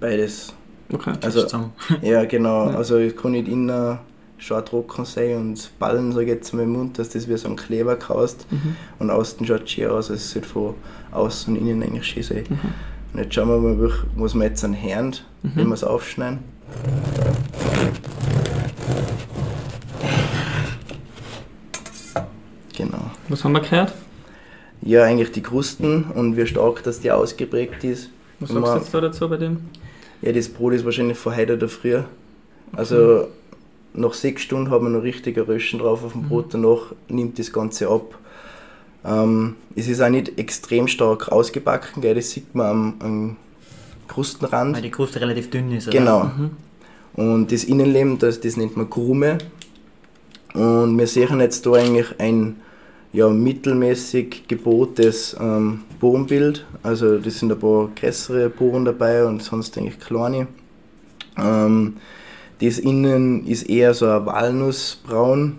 Beides. 0.00 0.52
Okay. 0.92 1.12
Also, 1.22 1.46
ja, 2.02 2.24
genau. 2.24 2.70
Ja. 2.70 2.76
Also, 2.76 2.98
ich 2.98 3.16
kann 3.16 3.32
nicht 3.32 3.48
innen 3.48 3.98
schon 4.38 4.64
trocken 4.64 5.04
sein 5.04 5.36
und 5.36 5.70
ballen, 5.78 6.12
sage 6.12 6.26
ich 6.26 6.30
jetzt 6.32 6.52
mal 6.52 6.62
im 6.62 6.72
Mund, 6.72 6.98
dass 6.98 7.08
das 7.08 7.28
wie 7.28 7.36
so 7.36 7.48
ein 7.48 7.56
Kleber 7.56 7.96
kaust. 7.96 8.46
Mhm. 8.50 8.76
Und 8.98 9.10
außen 9.10 9.46
schaut 9.46 9.68
schön 9.68 9.90
aus, 9.90 10.10
es 10.10 10.30
sollte 10.30 10.48
von 10.48 10.74
außen 11.12 11.56
und 11.56 11.60
innen 11.60 11.82
eigentlich 11.82 12.06
schön 12.06 12.22
sein. 12.22 12.44
Mhm. 12.48 12.58
Und 13.16 13.22
jetzt 13.22 13.34
schauen 13.34 13.48
wir 13.48 13.56
mal, 13.56 13.90
was 14.16 14.34
wir 14.34 14.44
jetzt 14.44 14.62
anhören, 14.62 15.16
mhm. 15.42 15.52
wenn 15.54 15.68
wir 15.68 15.72
es 15.72 15.84
aufschneiden. 15.84 16.40
Genau. 22.76 23.10
Was 23.30 23.42
haben 23.42 23.52
wir 23.52 23.60
gehört? 23.60 23.94
Ja, 24.82 25.04
eigentlich 25.04 25.32
die 25.32 25.40
Krusten 25.40 26.04
und 26.14 26.36
wie 26.36 26.46
stark 26.46 26.82
dass 26.82 27.00
die 27.00 27.10
ausgeprägt 27.10 27.84
ist. 27.84 28.10
Was 28.38 28.50
sagst 28.50 28.66
du 28.66 28.76
jetzt 28.76 28.92
da 28.92 29.00
dazu 29.00 29.30
bei 29.30 29.38
dem? 29.38 29.60
Ja, 30.20 30.32
das 30.32 30.50
Brot 30.50 30.74
ist 30.74 30.84
wahrscheinlich 30.84 31.16
von 31.16 31.34
heute 31.34 31.54
oder 31.54 31.70
früher. 31.70 32.00
Okay. 32.72 32.76
Also 32.76 33.28
nach 33.94 34.12
sechs 34.12 34.42
Stunden 34.42 34.68
haben 34.68 34.84
wir 34.84 34.90
noch 34.90 35.02
richtige 35.02 35.48
Röschen 35.48 35.78
drauf 35.78 36.04
auf 36.04 36.12
dem 36.12 36.24
mhm. 36.24 36.28
Brot, 36.28 36.52
danach 36.52 36.92
nimmt 37.08 37.38
das 37.38 37.50
Ganze 37.50 37.88
ab. 37.88 38.18
Ähm, 39.06 39.54
es 39.74 39.88
ist 39.88 40.00
auch 40.00 40.08
nicht 40.08 40.38
extrem 40.38 40.88
stark 40.88 41.28
ausgebacken, 41.28 42.02
gell? 42.02 42.14
das 42.14 42.30
sieht 42.30 42.54
man 42.54 42.66
am, 42.66 42.94
am 43.00 43.36
Krustenrand. 44.08 44.74
Weil 44.76 44.82
die 44.82 44.90
Kruste 44.90 45.20
relativ 45.20 45.50
dünn 45.50 45.72
ist, 45.72 45.88
oder? 45.88 45.98
Genau. 45.98 46.24
Mhm. 46.24 46.50
Und 47.14 47.52
das 47.52 47.64
Innenleben, 47.64 48.18
das, 48.18 48.40
das 48.40 48.56
nennt 48.56 48.76
man 48.76 48.90
Krume. 48.90 49.38
Und 50.54 50.98
wir 50.98 51.06
sehen 51.06 51.40
jetzt 51.40 51.64
da 51.66 51.72
eigentlich 51.72 52.18
ein 52.18 52.56
ja, 53.12 53.28
mittelmäßig 53.28 54.48
gebohrtes 54.48 55.36
ähm, 55.40 55.82
Bohrenbild. 56.00 56.66
Also 56.82 57.18
das 57.18 57.38
sind 57.38 57.52
ein 57.52 57.58
paar 57.58 57.90
größere 57.94 58.50
Bohren 58.50 58.84
dabei 58.84 59.24
und 59.24 59.42
sonst 59.42 59.78
eigentlich 59.78 59.98
kleine. 60.00 60.48
Ähm, 61.38 61.96
Das 62.58 62.78
innen 62.78 63.46
ist 63.46 63.68
eher 63.68 63.92
so 63.92 64.06
ein 64.08 64.24
Walnussbraun, 64.24 65.58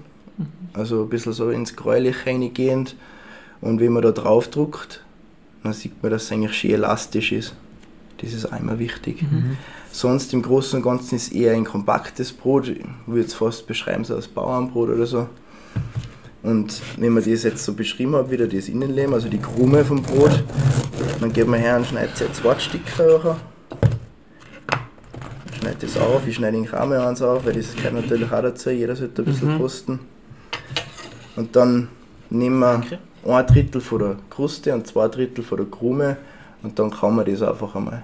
also 0.73 1.03
ein 1.03 1.09
bisschen 1.09 1.33
so 1.33 1.51
ins 1.51 1.75
Gräuliche 1.75 2.25
reingehend. 2.25 2.95
Und 3.61 3.79
wenn 3.79 3.91
man 3.91 4.03
da 4.03 4.11
drauf 4.11 4.47
druckt, 4.49 5.03
dann 5.63 5.73
sieht 5.73 6.01
man, 6.01 6.11
dass 6.11 6.23
es 6.23 6.31
eigentlich 6.31 6.53
schön 6.53 6.71
elastisch 6.71 7.31
ist. 7.31 7.55
Das 8.19 8.33
ist 8.33 8.45
einmal 8.45 8.79
wichtig. 8.79 9.21
Mhm. 9.21 9.57
Sonst 9.91 10.33
im 10.33 10.41
Großen 10.41 10.77
und 10.77 10.83
Ganzen 10.83 11.15
ist 11.15 11.27
es 11.27 11.31
eher 11.31 11.53
ein 11.53 11.65
kompaktes 11.65 12.33
Brot, 12.33 12.67
ich 12.67 12.83
würde 13.05 13.25
es 13.25 13.33
fast 13.33 13.67
beschreiben, 13.67 14.03
so 14.03 14.15
als 14.15 14.27
Bauernbrot 14.27 14.89
oder 14.89 15.05
so. 15.05 15.27
Und 16.43 16.81
wenn 16.97 17.13
man 17.13 17.23
das 17.23 17.43
jetzt 17.43 17.63
so 17.63 17.73
beschrieben 17.73 18.15
hat, 18.15 18.31
wieder 18.31 18.47
das 18.47 18.69
Innenleben, 18.69 19.13
also 19.13 19.27
die 19.27 19.39
Krume 19.39 19.83
vom 19.83 20.01
Brot, 20.01 20.43
dann 21.19 21.33
geht 21.33 21.47
man 21.47 21.59
her 21.59 21.77
und 21.77 21.87
schneidet 21.87 22.19
jetzt 22.19 22.37
zwei 22.37 22.57
Stücke 22.57 23.35
schneide 25.67 25.85
das 25.85 25.97
auf, 25.97 26.27
ich 26.27 26.35
schneide 26.35 26.57
den 26.57 26.65
Kram 26.65 26.91
eins 26.91 27.21
auf, 27.21 27.45
weil 27.45 27.53
das 27.53 27.75
gehört 27.75 27.93
natürlich 27.93 28.31
auch 28.31 28.41
dazu, 28.41 28.69
jeder 28.69 28.95
sollte 28.95 29.21
ein 29.21 29.25
bisschen 29.25 29.53
mhm. 29.53 29.59
kosten. 29.59 29.99
Und 31.35 31.55
dann 31.55 31.89
nehmen 32.29 32.59
wir. 32.59 32.83
Ein 33.27 33.45
Drittel 33.47 33.81
von 33.81 33.99
der 33.99 34.15
Kruste 34.29 34.73
und 34.73 34.87
zwei 34.87 35.07
Drittel 35.07 35.43
von 35.43 35.57
der 35.57 35.67
Krume 35.67 36.17
und 36.63 36.77
dann 36.79 36.91
kann 36.91 37.15
man 37.15 37.25
das 37.25 37.41
einfach 37.41 37.75
einmal. 37.75 38.03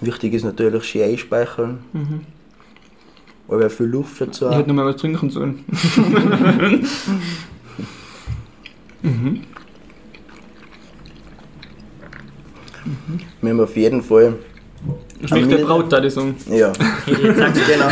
Wichtig 0.00 0.34
ist 0.34 0.44
natürlich 0.44 0.84
schön 0.84 1.02
einspeichern. 1.02 1.80
Mhm. 1.92 2.20
Aber 3.48 3.70
viel 3.70 3.86
Luft 3.86 4.20
dazu. 4.20 4.48
Ich 4.48 4.56
hätte 4.56 4.68
noch 4.68 4.76
mal 4.76 4.86
was 4.86 4.96
trinken 4.96 5.30
sollen. 5.30 5.64
mhm. 9.02 9.40
Mhm. 13.06 13.20
Wir 13.40 13.50
haben 13.50 13.60
auf 13.60 13.76
jeden 13.76 14.02
Fall. 14.02 14.34
Schmeckt 15.24 15.50
der 15.50 15.58
Braut 15.58 15.92
da, 15.92 16.00
die 16.00 16.10
Song. 16.10 16.34
Ja. 16.48 16.72
genau. 17.06 17.88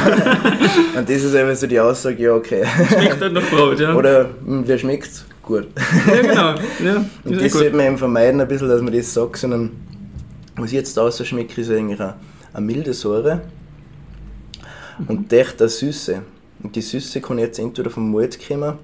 Und 0.96 1.08
das 1.08 1.22
ist 1.22 1.34
einfach 1.34 1.56
so 1.56 1.66
die 1.66 1.80
Aussage, 1.80 2.22
ja, 2.22 2.34
okay. 2.34 2.64
Schmeckt 2.88 3.20
halt 3.20 3.32
nach 3.32 3.50
Braut, 3.50 3.80
ja. 3.80 3.94
Oder, 3.94 4.30
hm, 4.44 4.62
wer 4.66 4.78
schmeckt 4.78 5.24
Gut. 5.46 5.68
Ja, 6.08 6.22
genau. 6.22 6.54
Ja, 6.84 7.04
und 7.24 7.40
das 7.40 7.52
sollte 7.52 7.76
man 7.76 7.86
eben 7.86 7.98
vermeiden, 7.98 8.40
ein 8.40 8.48
bisschen, 8.48 8.68
dass 8.68 8.82
man 8.82 8.92
das 8.92 9.14
sagt, 9.14 9.36
sondern 9.36 9.70
was 10.56 10.66
ich 10.66 10.72
jetzt 10.72 10.98
außer 10.98 11.24
schmeckt, 11.24 11.56
ist 11.56 11.70
eigentlich 11.70 12.00
eine, 12.00 12.14
eine 12.52 12.66
milde 12.66 12.92
Säure 12.92 13.42
und 15.06 15.32
echt 15.32 15.60
eine 15.60 15.68
Süße. 15.68 16.22
Und 16.64 16.74
die 16.74 16.80
Süße 16.80 17.20
kann 17.20 17.38
jetzt 17.38 17.60
entweder 17.60 17.90
vom 17.90 18.10
Malz 18.10 18.38
kommen, 18.44 18.74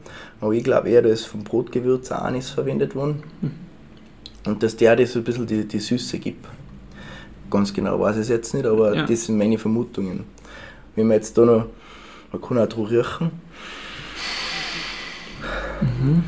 aber 0.40 0.52
ich 0.52 0.62
glaube 0.62 0.88
eher, 0.88 1.02
dass 1.02 1.25
vom 1.25 1.42
Brotgewürz 1.42 2.12
Anis 2.12 2.50
verwendet 2.50 2.94
worden. 2.94 3.25
Mhm. 3.40 3.50
Und 4.44 4.62
dass 4.62 4.76
der 4.76 4.94
das 4.94 5.12
so 5.12 5.18
ein 5.18 5.25
bisschen 5.25 5.46
die, 5.46 5.66
die 5.66 5.80
Süße 5.80 6.18
gibt. 6.18 6.46
Ganz 7.52 7.75
genau 7.75 8.00
weiß 8.00 8.16
ich 8.16 8.23
es 8.23 8.28
jetzt 8.30 8.54
nicht, 8.54 8.64
aber 8.64 8.97
ja. 8.97 9.04
das 9.04 9.26
sind 9.26 9.37
meine 9.37 9.59
Vermutungen. 9.59 10.25
Wenn 10.97 11.06
man 11.06 11.18
jetzt 11.18 11.37
da 11.37 11.44
noch, 11.44 11.66
man 12.32 12.40
kann 12.40 12.56
auch 12.56 12.66
drauf 12.66 12.90
riechen. 12.90 13.30
Mhm. 15.82 16.25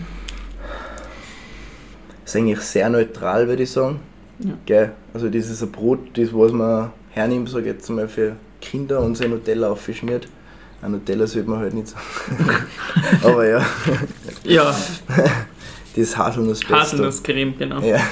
Ist 2.26 2.37
eigentlich 2.37 2.61
sehr 2.61 2.90
neutral, 2.90 3.49
würde 3.49 3.62
ich 3.62 3.71
sagen. 3.71 4.00
Ja. 4.38 4.52
Gell? 4.66 4.93
Also 5.14 5.31
das 5.31 5.49
ist 5.49 5.62
ein 5.62 5.73
Brot, 5.73 6.00
das 6.12 6.28
was 6.35 6.52
man 6.52 6.90
hernimmt, 7.11 7.49
sage 7.49 7.71
jetzt 7.71 7.88
mal 7.88 8.07
für 8.07 8.37
Kinder 8.61 9.00
und 9.00 9.16
sein 9.16 9.31
Nutella 9.31 9.71
aufgeschmiert. 9.71 10.28
Ein 10.83 10.93
Nutella 10.93 11.26
sollte 11.26 11.49
man 11.49 11.61
halt 11.61 11.72
nicht 11.72 11.88
sagen. 11.88 12.03
aber 13.22 13.48
ja. 13.48 13.66
Ja. 14.42 14.77
Das 15.96 16.18
Haselnusspesto. 16.18 16.77
Haselnusscreme, 16.77 17.57
genau. 17.57 17.81
Ja. 17.81 17.98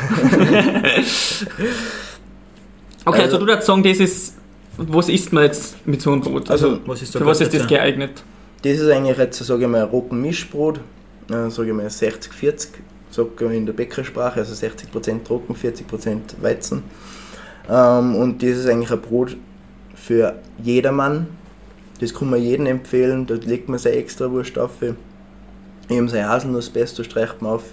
okay, 3.05 3.23
also, 3.23 3.37
also, 3.37 3.39
du 3.39 3.47
würdest 3.47 3.67
sagen, 3.67 3.83
das 3.83 3.99
ist, 3.99 4.35
was 4.77 5.09
isst 5.09 5.33
man 5.33 5.45
jetzt 5.45 5.87
mit 5.87 6.01
so 6.01 6.13
einem 6.13 6.21
Brot? 6.21 6.51
Also, 6.51 6.71
also 6.71 6.81
was 6.87 7.03
ist 7.03 7.17
für 7.17 7.27
was 7.27 7.41
ist 7.41 7.55
das 7.55 7.67
geeignet? 7.67 8.23
Das 8.63 8.73
ist 8.73 8.89
eigentlich 8.89 9.19
jetzt, 9.19 9.39
sage 9.39 9.65
ich 9.65 9.69
mal, 9.69 9.83
ein 9.83 9.89
Roggenmischbrot, 9.89 10.79
äh, 11.31 11.51
sage 11.51 11.69
ich 11.69 11.75
mal 11.75 11.87
60-40, 11.87 12.69
sagt 13.11 13.41
man 13.41 13.53
in 13.53 13.67
der 13.67 13.73
Bäckersprache, 13.73 14.41
also 14.41 14.55
60% 14.55 15.25
Trocken, 15.25 15.55
40% 15.55 16.21
Weizen. 16.41 16.85
Ähm, 17.69 18.15
und 18.15 18.43
das 18.43 18.51
ist 18.51 18.67
eigentlich 18.67 18.93
ein 18.93 19.01
Brot 19.01 19.37
für 19.95 20.35
jedermann. 20.63 21.27
Das 22.01 22.15
kann 22.15 22.31
man 22.31 22.43
jedem 22.43 22.67
empfehlen, 22.67 23.27
da 23.27 23.35
legt 23.35 23.69
man 23.69 23.79
seine 23.79 23.97
extra 23.97 24.31
Wurst 24.31 24.59
auf. 24.59 24.71
Eben 25.89 26.09
sein 26.09 26.29
Haselnusspesto 26.29 27.05
streicht 27.05 27.43
man 27.43 27.53
auf. 27.53 27.65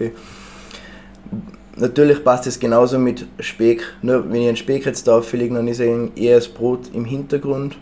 Natürlich 1.80 2.24
passt 2.24 2.46
es 2.46 2.60
genauso 2.60 3.00
mit 3.00 3.26
Speck. 3.40 3.84
Nur 4.02 4.30
wenn 4.30 4.42
ich 4.42 4.48
einen 4.50 4.58
Speck 4.58 4.86
jetzt 4.86 5.08
da 5.08 5.18
auflege, 5.18 5.56
dann 5.56 5.68
ist 5.68 5.80
eher 5.80 6.36
das 6.36 6.48
Brot 6.48 6.90
im 6.94 7.06
Hintergrund. 7.06 7.78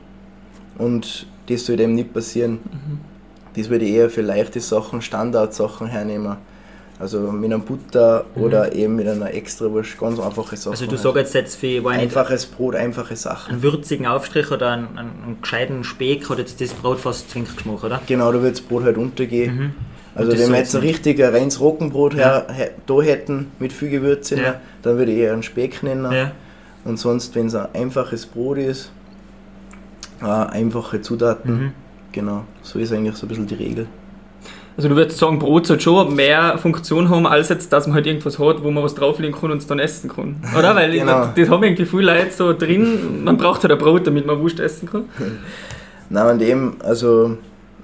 Und 0.77 1.25
das 1.49 1.65
sollte 1.65 1.83
eben 1.83 1.95
nicht 1.95 2.13
passieren. 2.13 2.59
Mhm. 2.63 2.99
Das 3.55 3.69
würde 3.69 3.85
ich 3.85 3.95
eher 3.95 4.09
für 4.11 4.21
leichte 4.21 4.59
Sachen, 4.59 5.01
Standardsachen 5.01 5.87
hernehmen. 5.87 6.37
Also 6.99 7.19
mit 7.31 7.51
einem 7.51 7.61
Butter 7.61 8.25
mhm. 8.35 8.43
oder 8.43 8.73
eben 8.73 8.95
mit 8.95 9.07
einer 9.07 9.33
Extrawurst, 9.33 9.99
ganz 9.99 10.19
einfache 10.19 10.57
Sachen. 10.57 10.71
Also 10.71 10.87
du 10.87 10.97
sagst 10.97 11.33
jetzt 11.33 11.55
für 11.55 11.87
einfaches 11.89 12.45
Brot, 12.47 12.75
einfache 12.75 13.15
Sachen. 13.15 13.53
Einen 13.53 13.63
würzigen 13.63 14.07
Aufstrich 14.07 14.51
oder 14.51 14.71
einen, 14.71 14.97
einen, 14.97 15.23
einen 15.23 15.37
gescheiten 15.41 15.83
Speck 15.83 16.29
hat 16.29 16.39
jetzt 16.39 16.59
das 16.59 16.73
Brot 16.73 16.99
fast 16.99 17.29
zwingend 17.29 17.55
gemacht, 17.57 17.83
oder? 17.83 18.01
Genau, 18.07 18.31
da 18.31 18.41
wird 18.41 18.53
das 18.53 18.61
Brot 18.61 18.83
halt 18.83 18.97
untergehen. 18.97 19.55
Mhm. 19.55 19.73
Also 20.17 20.37
wenn 20.37 20.51
wir 20.51 20.57
jetzt 20.57 20.75
ein 20.75 20.81
richtig 20.81 21.21
reines 21.21 21.59
Roggenbrot 21.59 22.13
ja. 22.15 22.45
her, 22.49 22.71
da 22.85 23.01
hätten 23.01 23.51
mit 23.59 23.71
viel 23.71 23.89
Gewürze, 23.89 24.41
ja. 24.41 24.55
dann 24.81 24.97
würde 24.97 25.11
ich 25.11 25.19
eher 25.19 25.33
einen 25.33 25.43
Speck 25.43 25.83
nennen. 25.83 26.11
Ja. 26.11 26.31
Und 26.85 26.97
sonst, 26.97 27.35
wenn 27.35 27.47
es 27.47 27.55
ein 27.55 27.67
einfaches 27.73 28.25
Brot 28.25 28.57
ist, 28.57 28.91
äh, 30.21 30.25
einfache 30.25 31.01
Zutaten, 31.01 31.51
mhm. 31.51 31.71
genau, 32.11 32.45
so 32.61 32.79
ist 32.79 32.91
eigentlich 32.91 33.15
so 33.15 33.25
ein 33.25 33.29
bisschen 33.29 33.47
die 33.47 33.55
Regel. 33.55 33.87
Also 34.77 34.89
du 34.89 34.95
würdest 34.95 35.17
sagen, 35.17 35.39
Brot 35.39 35.65
sollte 35.65 35.83
schon 35.83 36.15
mehr 36.15 36.57
Funktion 36.59 37.09
haben, 37.09 37.25
als 37.25 37.49
jetzt, 37.49 37.73
dass 37.73 37.87
man 37.87 37.95
halt 37.95 38.05
irgendwas 38.05 38.37
hat, 38.37 38.63
wo 38.63 38.69
man 38.69 38.83
was 38.83 38.93
drauflegen 38.93 39.35
kann 39.35 39.51
und 39.51 39.57
es 39.57 39.65
dann 39.65 39.79
essen 39.79 40.07
kann. 40.07 40.35
Oder? 40.57 40.75
Weil 40.75 40.91
genau. 40.99 41.29
das 41.35 41.49
haben 41.49 41.63
irgendwie 41.63 41.85
viele 41.85 42.13
Leute 42.13 42.31
so 42.31 42.53
drin, 42.53 43.23
man 43.23 43.37
braucht 43.37 43.63
halt 43.63 43.71
ein 43.71 43.79
Brot, 43.79 44.05
damit 44.05 44.27
man 44.27 44.39
Wurst 44.39 44.59
essen 44.59 44.87
kann. 44.87 45.05
Nein, 46.09 46.35
und 46.35 46.41
eben, 46.43 46.77
also 46.83 47.37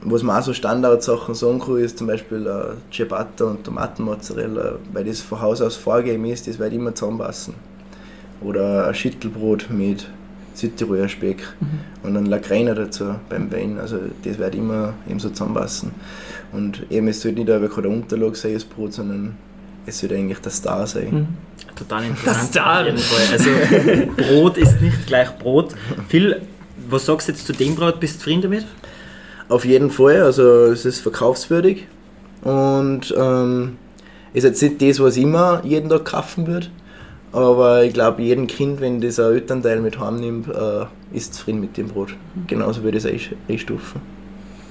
was 0.06 0.24
man 0.24 0.40
auch 0.40 0.44
so 0.44 0.54
Standardsachen 0.54 1.36
sagen 1.36 1.60
kann, 1.60 1.78
ist 1.78 1.98
zum 1.98 2.08
Beispiel 2.08 2.46
äh, 2.46 2.94
Ciabatta 2.94 3.46
und 3.46 3.64
Tomatenmozzarella, 3.64 4.76
weil 4.92 5.06
das 5.06 5.22
von 5.22 5.42
Haus 5.42 5.62
aus 5.62 5.76
vorgegeben 5.76 6.26
ist, 6.26 6.48
das 6.48 6.60
wird 6.60 6.74
immer 6.74 6.94
zusammenpassen. 6.94 7.54
Oder 8.42 8.88
ein 8.88 8.96
Schüttelbrot 8.96 9.70
mit 9.70 10.08
Südtiroler 10.54 11.08
Speck 11.08 11.48
mhm. 11.60 12.08
und 12.08 12.18
ein 12.18 12.26
Lagreiner 12.26 12.76
dazu 12.76 13.16
beim 13.30 13.52
Wein. 13.52 13.80
Also 13.80 13.98
das 14.24 14.38
wird 14.38 14.56
immer 14.56 14.94
eben 15.10 15.20
so 15.20 15.30
zusammenpassen. 15.30 15.92
Und 16.52 16.86
eben 16.92 17.08
es 17.08 17.22
sollte 17.22 17.40
nicht 17.40 17.50
einfach 17.50 17.82
der 17.82 17.90
Unterlage 17.90 18.36
sein, 18.36 18.54
das 18.54 18.66
Brot, 18.66 18.94
sondern 18.94 19.36
es 19.86 20.00
sollte 20.00 20.16
eigentlich 20.16 20.40
der 20.40 20.52
Star 20.52 20.86
sein. 20.86 21.12
Mhm. 21.12 21.28
Total 21.76 22.06
interessant. 22.06 22.50
Star. 22.50 22.86
Also 23.32 23.50
Brot 24.18 24.58
ist 24.58 24.82
nicht 24.82 25.08
gleich 25.08 25.36
Brot. 25.38 25.74
Phil, 26.08 26.42
was 26.90 27.06
sagst 27.06 27.28
du 27.28 27.32
jetzt 27.32 27.48
zu 27.48 27.54
dem 27.54 27.76
Brot? 27.76 28.00
Bist 28.00 28.16
du 28.16 28.20
zufrieden 28.20 28.42
damit? 28.44 28.66
Auf 29.54 29.66
jeden 29.66 29.92
Fall, 29.92 30.24
also 30.24 30.66
es 30.72 30.84
ist 30.84 31.02
verkaufswürdig 31.02 31.86
und 32.42 33.14
ähm, 33.16 33.78
ist 34.34 34.46
jetzt 34.46 34.64
nicht 34.64 34.82
das, 34.82 35.00
was 35.00 35.16
immer 35.16 35.62
jeden 35.64 35.90
Tag 35.90 36.06
kaufen 36.06 36.48
wird, 36.48 36.72
aber 37.32 37.84
ich 37.84 37.94
glaube, 37.94 38.24
jedem 38.24 38.48
Kind, 38.48 38.82
wenn 38.82 39.00
das 39.00 39.20
ein 39.20 39.32
Elternteil 39.32 39.80
mit 39.80 40.00
heimnimmt, 40.00 40.48
äh, 40.48 40.86
ist 41.16 41.36
zufrieden 41.36 41.62
mit 41.62 41.78
dem 41.78 41.90
Brot. 41.90 42.16
Genauso 42.48 42.82
würde 42.82 42.98
ich 42.98 43.06
es 43.06 43.38
einstufen. 43.48 44.02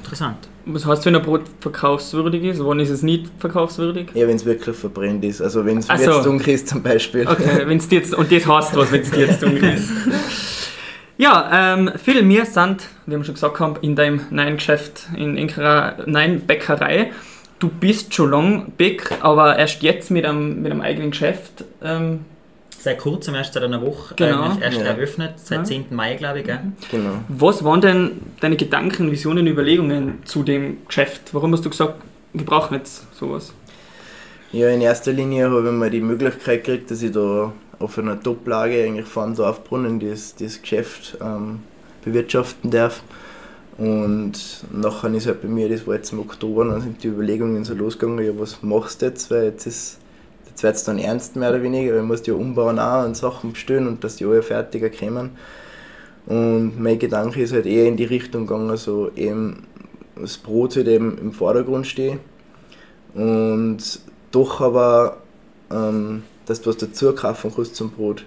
Interessant. 0.03 0.49
Was 0.67 0.85
heißt, 0.85 1.07
wenn 1.07 1.15
ein 1.15 1.23
Brot 1.23 1.43
verkaufswürdig 1.61 2.43
ist? 2.43 2.65
Wann 2.65 2.81
ist 2.81 2.91
es 2.91 3.05
nicht 3.05 3.31
verkaufswürdig? 3.39 4.09
Ja, 4.15 4.27
wenn 4.27 4.35
es 4.35 4.45
wirklich 4.45 4.75
verbrennt 4.75 5.25
ist. 5.25 5.41
Also 5.41 5.65
wenn 5.65 5.79
es 5.79 5.87
jetzt 5.87 6.07
so. 6.07 6.25
dunkel 6.25 6.55
ist 6.55 6.67
zum 6.67 6.83
Beispiel. 6.83 7.29
Okay, 7.29 7.63
wenn's 7.67 7.87
jetzt, 7.89 8.15
und 8.15 8.33
das 8.33 8.45
heißt 8.45 8.75
was, 8.77 8.91
wenn 8.91 9.03
es 9.03 9.15
jetzt 9.15 9.43
dunkel 9.45 9.75
ist. 9.75 10.62
Ja, 11.23 11.75
ähm, 11.75 11.89
Phil, 12.03 12.29
wir 12.29 12.45
sind, 12.47 12.89
wie 13.07 13.17
wir 13.17 13.23
schon 13.23 13.35
gesagt 13.35 13.61
haben, 13.61 13.77
in 13.81 13.95
deinem 13.95 14.23
neuen 14.31 14.57
Geschäft, 14.57 15.07
in 15.17 15.39
unserer 15.39 15.99
neuen 16.05 16.41
Bäckerei. 16.41 17.13
Du 17.61 17.69
bist 17.69 18.13
schon 18.13 18.33
lange 18.33 18.67
Bäck, 18.77 19.09
aber 19.21 19.57
erst 19.57 19.85
jetzt 19.85 20.11
mit 20.11 20.25
einem, 20.25 20.63
mit 20.63 20.73
einem 20.73 20.81
eigenen 20.81 21.13
Geschäft. 21.13 21.65
Ähm, 21.81 22.25
seit 22.77 22.99
kurzem, 22.99 23.37
erst 23.37 23.55
seit 23.55 23.63
einer 23.63 23.81
Woche, 23.81 24.17
genau. 24.17 24.57
äh, 24.57 24.65
erst 24.65 24.79
ja. 24.79 24.87
eröffnet, 24.87 25.35
seit 25.37 25.59
ja. 25.59 25.65
10. 25.65 25.85
Mai, 25.91 26.17
glaube 26.17 26.41
ich. 26.41 26.45
Gell? 26.45 26.59
Genau. 26.91 27.11
Was 27.29 27.63
waren 27.63 27.81
denn 27.81 28.11
deine 28.41 28.57
Gedanken, 28.57 29.13
Visionen, 29.13 29.47
Überlegungen 29.47 30.25
zu 30.25 30.43
dem 30.43 30.79
Geschäft? 30.89 31.33
Warum 31.33 31.53
hast 31.53 31.65
du 31.65 31.71
gesagt, 31.71 32.03
wir 32.33 32.45
brauchen 32.45 32.75
jetzt 32.75 33.17
sowas? 33.17 33.53
Ja, 34.51 34.71
in 34.71 34.81
erster 34.81 35.13
Linie 35.13 35.49
habe 35.49 35.69
ich 35.69 35.73
mal 35.73 35.89
die 35.89 36.01
Möglichkeit 36.01 36.65
gekriegt, 36.65 36.91
dass 36.91 37.01
ich 37.01 37.13
da 37.13 37.53
auf 37.83 37.99
einer 37.99 38.21
Top-Lage 38.21 38.85
eigentlich 38.85 39.07
vor 39.07 39.29
Dorfbrunnen 39.29 40.01
das, 40.01 40.35
das 40.37 40.61
Geschäft 40.61 41.19
ähm, 41.21 41.61
bewirtschaften 42.05 42.71
darf. 42.71 43.03
Und 43.79 44.33
nachher 44.73 45.13
ist 45.15 45.27
halt 45.27 45.43
bei 45.43 45.49
mir, 45.49 45.69
das 45.69 45.87
war 45.87 45.95
jetzt 45.97 46.13
im 46.13 46.21
Oktober, 46.21 46.67
dann 46.67 46.81
sind 46.83 47.03
die 47.03 47.09
Überlegungen 47.09 47.65
so 47.65 47.75
losgegangen, 47.75 48.25
ja 48.25 48.33
was 48.37 48.63
machst 48.63 49.03
du 49.03 49.07
jetzt, 49.07 49.31
weil 49.31 49.45
jetzt 49.45 49.67
ist 49.67 49.99
jetzt 50.53 50.63
wird 50.63 50.77
es 50.77 50.85
dann 50.85 50.99
ernst 50.99 51.37
mehr 51.37 51.51
oder 51.51 51.63
weniger, 51.63 51.93
weil 51.93 52.01
man 52.01 52.09
muss 52.09 52.27
ja 52.27 52.35
umbauen 52.35 52.79
auch 52.79 53.05
und 53.05 53.17
Sachen 53.17 53.53
bestellen 53.53 53.87
und 53.89 54.05
dass 54.05 54.17
die 54.17 54.27
alle 54.27 54.43
fertiger 54.43 54.91
kommen. 54.91 55.31
Und 56.27 56.81
mein 56.81 56.99
Gedanke 56.99 57.43
ist 57.43 57.53
halt 57.53 57.67
eher 57.67 57.89
in 57.89 57.97
die 57.97 58.05
Richtung 58.05 58.47
gegangen, 58.47 58.77
so 58.77 59.11
eben 59.17 59.65
das 60.15 60.37
Brot 60.37 60.77
halt 60.77 60.89
eben 60.89 61.19
im 61.19 61.33
Vordergrund 61.33 61.87
steht 61.87 62.19
und 63.15 63.79
doch 64.31 64.61
aber, 64.61 65.19
ähm, 65.71 66.23
dass 66.47 66.61
du 66.61 66.71
was 66.71 66.77
dazu 66.77 67.13
kaufen 67.15 67.53
kannst 67.55 67.77
zum 67.77 67.91
Brot 67.91 68.25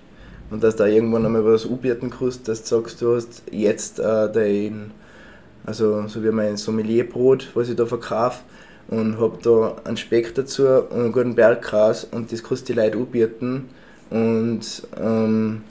und 0.51 0.63
dass 0.63 0.75
da 0.75 0.85
irgendwann 0.85 1.25
einmal 1.25 1.45
was 1.45 1.65
anbieten 1.65 2.09
kannst, 2.09 2.47
dass 2.47 2.63
du 2.63 2.75
sagst, 2.75 3.01
du 3.01 3.15
hast 3.15 3.43
jetzt 3.51 3.99
äh, 3.99 4.31
dein, 4.31 4.91
also 5.65 6.07
so 6.07 6.23
wie 6.23 6.31
mein 6.31 6.57
Sommelierbrot, 6.57 7.49
was 7.53 7.69
ich 7.69 7.75
da 7.75 7.85
verkaufe, 7.85 8.39
und 8.87 9.19
habe 9.19 9.39
da 9.41 9.75
einen 9.83 9.97
Speck 9.97 10.35
dazu 10.35 10.67
und 10.67 10.91
einen 10.91 11.11
guten 11.11 11.35
Berggras 11.35 12.03
und 12.03 12.31
das 12.31 12.43
kannst 12.43 12.69
du 12.69 12.73
die 12.73 12.79
Leute 12.79 12.97
anbieten 12.97 13.69
und 14.11 14.61
ähm, 15.01 15.63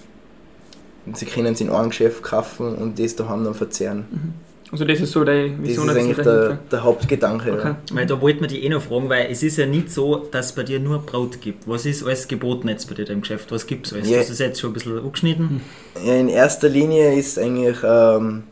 sie 1.13 1.27
können 1.27 1.55
es 1.55 1.61
in 1.61 1.71
einem 1.71 1.91
Geschäft 1.91 2.23
kaufen 2.23 2.75
und 2.75 2.99
das 2.99 3.15
daheim 3.15 3.45
dann 3.45 3.55
verzehren. 3.55 4.07
Mhm. 4.11 4.44
Also 4.75 4.85
das 4.87 4.99
ist 4.99 5.13
so 5.13 5.23
die 5.23 5.55
Vision 5.63 5.87
Das 5.87 5.97
ist 5.97 6.03
eigentlich 6.03 6.17
der, 6.17 6.59
der, 6.69 6.83
Hauptgedanke. 6.83 7.53
Okay. 7.53 7.69
Ja. 7.69 7.77
Weil 7.93 8.07
da 8.07 8.21
wollten 8.21 8.41
wir 8.41 8.49
die 8.49 8.65
eh 8.65 8.69
noch 8.69 8.83
fragen, 8.83 9.09
weil 9.09 9.29
es 9.31 9.45
ist 9.45 9.57
ja 9.57 9.67
nicht 9.67 9.93
so, 9.93 10.27
dass 10.33 10.47
es 10.47 10.53
bei 10.53 10.65
dir 10.65 10.81
nur 10.81 10.99
Brot 10.99 11.41
gibt. 11.41 11.69
Was 11.69 11.87
ist 11.87 12.05
alles 12.05 12.27
geboten 12.27 12.67
jetzt 12.67 12.89
bei 12.89 12.97
dir 12.97 13.09
im 13.09 13.21
Geschäft? 13.21 13.53
Was 13.53 13.69
gibt 13.69 13.87
es 13.87 13.93
alles? 13.93 14.11
Ja. 14.11 14.19
Das 14.19 14.31
ist 14.31 14.41
jetzt 14.41 14.61
schon 14.61 14.71
ein 14.71 14.73
bisschen 14.73 14.99
angeschnitten. 14.99 15.61
Ja, 16.05 16.15
in 16.15 16.29
erster 16.29 16.69
Linie 16.69 17.15
ist 17.15 17.39
eigentlich 17.39 17.77
ähm, 17.85 18.43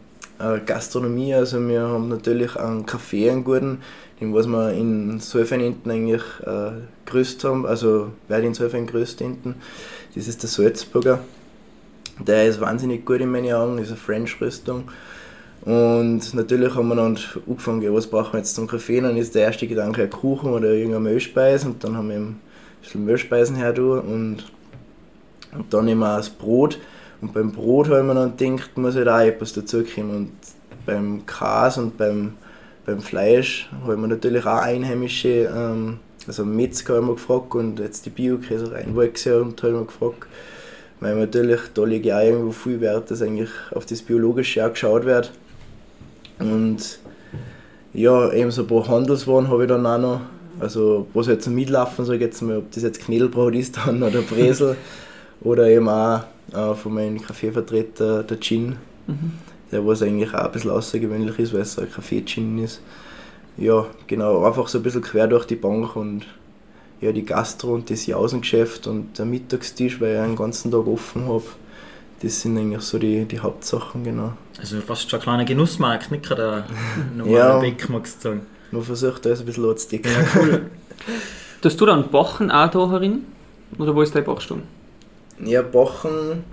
Gastronomie. 0.64 1.34
Also 1.34 1.58
wir 1.66 1.80
haben 1.80 2.08
natürlich 2.08 2.54
einen 2.54 2.86
Kaffee, 2.86 3.28
einen 3.28 3.42
guten, 3.42 3.78
den 4.20 4.32
was 4.32 4.46
wir 4.46 4.70
in 4.74 5.18
Solfenenten 5.18 5.90
eigentlich 5.90 6.22
äh, 6.46 6.70
größt 7.06 7.42
haben. 7.42 7.66
Also 7.66 8.10
werde 8.28 8.46
in 8.46 8.54
Solfen 8.54 8.86
größt 8.86 9.18
hinten. 9.18 9.56
Das 10.14 10.28
ist 10.28 10.40
der 10.40 10.48
Salzburger. 10.48 11.18
Der 12.20 12.46
ist 12.46 12.60
wahnsinnig 12.60 13.04
gut 13.04 13.20
in 13.20 13.32
meinen 13.32 13.52
Augen, 13.52 13.78
ist 13.78 13.88
eine 13.88 13.96
French-Rüstung. 13.96 14.84
Und 15.64 16.34
natürlich 16.34 16.74
haben 16.74 16.88
wir 16.88 16.96
dann 16.96 17.16
angefangen, 17.46 17.94
was 17.94 18.08
brauchen 18.08 18.32
wir 18.32 18.38
jetzt 18.38 18.56
zum 18.56 18.66
Kaffee? 18.66 19.00
Dann 19.00 19.16
ist 19.16 19.34
der 19.34 19.42
erste 19.42 19.68
Gedanke 19.68 20.02
ein 20.02 20.10
Kuchen 20.10 20.50
oder 20.52 20.70
irgendeine 20.72 21.08
Mehlspeise 21.08 21.68
und 21.68 21.84
dann 21.84 21.96
haben 21.96 22.08
wir 22.08 22.16
ein 22.16 22.40
bisschen 22.80 23.04
Mehlspeisen 23.04 23.56
her 23.56 23.78
und, 23.78 24.44
und 25.52 25.72
dann 25.72 25.86
immer 25.86 26.16
das 26.16 26.30
Brot. 26.30 26.78
Und 27.20 27.32
beim 27.32 27.52
Brot 27.52 27.88
haben 27.88 28.08
wir 28.08 28.14
dann 28.14 28.36
gedacht, 28.36 28.76
muss 28.76 28.96
halt 28.96 29.08
auch 29.08 29.20
etwas 29.20 29.52
dazukommen. 29.52 30.16
Und 30.16 30.30
beim 30.84 31.24
Käse 31.26 31.80
und 31.80 31.96
beim, 31.96 32.32
beim 32.84 33.00
Fleisch 33.00 33.70
haben 33.86 34.00
wir 34.00 34.08
natürlich 34.08 34.44
auch 34.44 34.62
einheimische, 34.62 35.48
ähm, 35.54 36.00
also 36.26 36.44
Metzger 36.44 36.96
haben 36.96 37.06
wir 37.06 37.14
gefragt 37.14 37.54
und 37.54 37.78
jetzt 37.78 38.04
die 38.06 38.10
Bio-Käsereien 38.10 38.96
Wolksee 38.96 39.34
und 39.34 39.62
haben 39.62 39.74
wir 39.74 39.84
gefragt. 39.84 40.26
Weil 40.98 41.16
natürlich, 41.16 41.60
da 41.74 41.84
lege 41.84 42.08
ich 42.08 42.14
auch 42.14 42.20
irgendwo 42.20 42.52
viel 42.52 42.80
Wert, 42.80 43.10
dass 43.12 43.22
eigentlich 43.22 43.50
auf 43.72 43.86
das 43.86 44.02
Biologische 44.02 44.64
auch 44.66 44.70
geschaut 44.70 45.04
wird. 45.04 45.32
Und 46.50 46.98
ja, 47.92 48.32
eben 48.32 48.50
so 48.50 48.62
ein 48.62 48.68
paar 48.68 48.88
Handelswaren 48.88 49.48
habe 49.48 49.62
ich 49.62 49.68
dann 49.68 49.86
auch 49.86 49.98
noch. 49.98 50.20
Also, 50.60 51.06
was 51.14 51.28
halt 51.28 51.42
zum 51.42 51.54
Mitlaufen, 51.54 52.04
sage 52.04 52.18
ich 52.18 52.24
jetzt 52.24 52.42
mal, 52.42 52.58
ob 52.58 52.70
das 52.70 52.82
jetzt 52.82 53.00
Knädelbrot 53.00 53.54
ist 53.54 53.78
dann 53.78 54.02
oder 54.02 54.20
Bresel 54.20 54.76
oder 55.40 55.68
eben 55.68 55.88
auch 55.88 56.20
äh, 56.52 56.74
von 56.74 56.94
meinem 56.94 57.20
Kaffeevertreter 57.20 58.22
der 58.22 58.38
Gin, 58.38 58.76
mhm. 59.06 59.32
der 59.72 59.84
was 59.86 60.02
eigentlich 60.02 60.32
auch 60.34 60.44
ein 60.44 60.52
bisschen 60.52 60.70
außergewöhnlich 60.70 61.38
ist, 61.38 61.54
weil 61.54 61.62
es 61.62 61.78
ein 61.78 61.90
Kaffee-Gin 61.90 62.62
ist. 62.62 62.80
Ja, 63.56 63.86
genau, 64.06 64.44
einfach 64.44 64.68
so 64.68 64.78
ein 64.78 64.84
bisschen 64.84 65.02
quer 65.02 65.26
durch 65.26 65.46
die 65.46 65.56
Bank 65.56 65.96
und 65.96 66.26
ja, 67.00 67.12
die 67.12 67.24
Gastro 67.24 67.74
und 67.74 67.90
das 67.90 68.06
Jausengeschäft 68.06 68.86
und 68.86 69.18
der 69.18 69.24
Mittagstisch, 69.24 70.00
weil 70.00 70.14
ich 70.14 70.20
einen 70.20 70.36
ganzen 70.36 70.70
Tag 70.70 70.86
offen 70.86 71.26
habe 71.26 71.42
das 72.22 72.40
sind 72.40 72.56
eigentlich 72.56 72.82
so 72.82 72.98
die, 72.98 73.24
die 73.24 73.40
Hauptsachen, 73.40 74.04
genau. 74.04 74.34
Also 74.62 74.80
fast 74.80 75.10
schon 75.10 75.18
ein 75.18 75.22
kleiner 75.22 75.44
Genussmarkt, 75.44 76.10
nicht 76.10 76.24
gerade 76.24 76.64
ein 76.96 77.16
normaler 77.18 77.38
ja, 77.38 77.58
Bäck, 77.58 77.88
magst 77.88 78.24
du 78.24 78.28
sagen. 78.28 78.46
Man 78.70 78.82
versucht 78.82 79.26
alles 79.26 79.40
ein 79.40 79.46
bisschen 79.46 79.68
anzudecken. 79.68 80.10
Ja, 80.10 80.40
cool. 80.40 80.66
Tust 81.60 81.80
du 81.80 81.86
dann 81.86 82.10
Bachen 82.10 82.50
auch 82.50 82.70
da 82.70 82.90
herin? 82.90 83.24
Oder 83.78 83.94
wo 83.94 84.02
ist 84.02 84.14
dein 84.14 84.24
Bachstunde? 84.24 84.64
Ja, 85.44 85.62
Bachen 85.62 86.44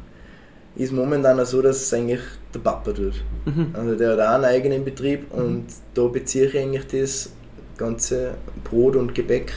ist 0.76 0.92
momentan 0.92 1.40
auch 1.40 1.46
so, 1.46 1.62
dass 1.62 1.78
es 1.78 1.94
eigentlich 1.94 2.22
der 2.54 2.60
Papa 2.60 2.92
tut. 2.92 3.14
Mhm. 3.46 3.68
Also 3.74 3.96
der 3.96 4.12
hat 4.12 4.20
auch 4.20 4.36
einen 4.36 4.46
eigenen 4.46 4.84
Betrieb 4.84 5.34
mhm. 5.34 5.42
und 5.42 5.66
da 5.94 6.08
beziehe 6.08 6.48
ich 6.48 6.58
eigentlich 6.58 6.88
das 6.88 7.32
ganze 7.78 8.36
Brot 8.64 8.96
und 8.96 9.14
Gebäck. 9.14 9.54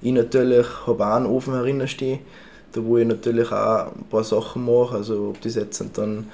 Ich 0.00 0.12
natürlich 0.12 0.66
habe 0.86 1.06
auch 1.06 1.16
einen 1.16 1.26
Ofen 1.26 1.54
herinnen 1.54 1.88
stehen 1.88 2.20
da 2.72 2.84
wo 2.84 2.98
ich 2.98 3.06
natürlich 3.06 3.50
auch 3.52 3.92
ein 3.94 4.04
paar 4.10 4.24
Sachen 4.24 4.64
mache, 4.64 4.96
also 4.96 5.28
ob 5.30 5.40
das 5.40 5.54
jetzt 5.54 5.84
dann 5.94 6.28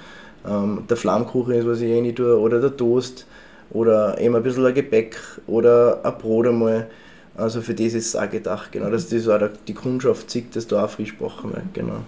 ähm, 0.49 0.85
der 0.89 0.97
Flammkuchen 0.97 1.55
ist, 1.55 1.67
was 1.67 1.81
ich 1.81 1.91
eh 1.91 2.01
nicht 2.01 2.17
tue, 2.17 2.39
oder 2.39 2.61
der 2.61 2.77
Toast, 2.77 3.27
oder 3.71 4.19
eben 4.21 4.35
ein 4.35 4.43
bisschen 4.43 4.65
ein 4.65 4.75
Gebäck 4.75 5.19
oder 5.47 6.01
ein 6.03 6.19
Brot 6.19 6.47
einmal. 6.47 6.89
Also 7.37 7.61
für 7.61 7.75
das 7.75 7.95
ist 7.95 8.07
es 8.07 8.17
auch 8.17 8.29
gedacht, 8.29 8.73
genau, 8.73 8.91
dass 8.91 9.09
das 9.09 9.29
auch 9.29 9.41
die 9.67 9.75
Kundschaft 9.75 10.31
sieht, 10.31 10.57
dass 10.57 10.67
da 10.67 10.85
auch 10.85 10.91
frisch 10.91 11.17
backen 11.17 11.53
wird, 11.53 11.75
genau. 11.75 12.01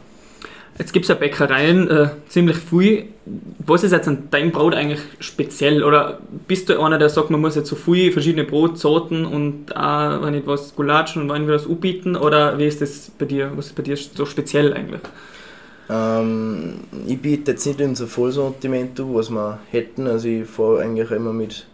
Jetzt 0.79 0.93
gibt 0.93 1.05
es 1.05 1.09
ja 1.11 1.15
Bäckereien 1.15 1.91
äh, 1.91 2.09
ziemlich 2.29 2.57
viel. 2.57 3.09
Was 3.59 3.85
ist 3.85 3.93
jetzt 3.93 4.09
an 4.09 4.29
deinem 4.31 4.51
Brot 4.51 4.75
eigentlich 4.75 5.01
speziell? 5.19 5.85
Oder 5.85 6.21
bist 6.49 6.71
du 6.71 6.81
einer, 6.81 6.97
der 6.97 7.11
sagt, 7.11 7.29
man 7.29 7.41
muss 7.41 7.55
jetzt 7.55 7.69
so 7.69 7.77
viele 7.77 8.13
verschiedene 8.13 8.45
Brotsorten 8.45 9.27
und 9.27 9.77
auch, 9.77 10.23
wenn 10.23 10.33
nicht 10.33 10.47
was, 10.47 10.75
Gulatschen 10.75 11.23
und 11.23 11.29
wenn 11.29 11.47
wir 11.47 11.53
das 11.53 11.67
anbieten? 11.67 12.17
Oder 12.17 12.59
wie 12.59 12.65
ist 12.65 12.81
das 12.81 13.13
bei 13.19 13.27
dir? 13.27 13.53
Was 13.57 13.67
ist 13.67 13.77
bei 13.77 13.83
dir 13.83 13.97
so 13.97 14.25
speziell 14.25 14.73
eigentlich? 14.73 15.03
Ähm, 15.91 16.75
ich 17.07 17.21
biete 17.21 17.53
jetzt 17.53 17.67
nicht 17.67 17.81
unser 17.81 18.07
Vollsortiment 18.07 18.99
an, 19.01 19.15
was 19.15 19.31
wir 19.31 19.59
hätten. 19.71 20.07
Also 20.07 20.29
ich 20.29 20.49
fahre 20.49 20.81
eigentlich 20.83 21.11
immer 21.11 21.33
mit 21.33 21.67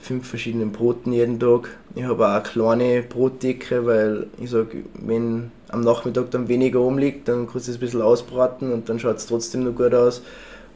fünf 0.00 0.28
verschiedenen 0.28 0.72
Broten 0.72 1.12
jeden 1.12 1.38
Tag. 1.38 1.68
Ich 1.94 2.02
habe 2.02 2.26
auch 2.26 2.32
eine 2.32 2.42
kleine 2.42 3.02
Brotdecke, 3.02 3.86
weil 3.86 4.26
ich 4.40 4.50
sage, 4.50 4.78
wenn 4.94 5.52
am 5.68 5.82
Nachmittag 5.82 6.32
dann 6.32 6.48
weniger 6.48 6.80
umliegt, 6.80 7.28
dann 7.28 7.46
kannst 7.46 7.68
du 7.68 7.70
es 7.70 7.76
ein 7.76 7.80
bisschen 7.80 8.02
ausbraten 8.02 8.72
und 8.72 8.88
dann 8.88 8.98
schaut 8.98 9.18
es 9.18 9.26
trotzdem 9.26 9.64
noch 9.64 9.76
gut 9.76 9.94
aus. 9.94 10.22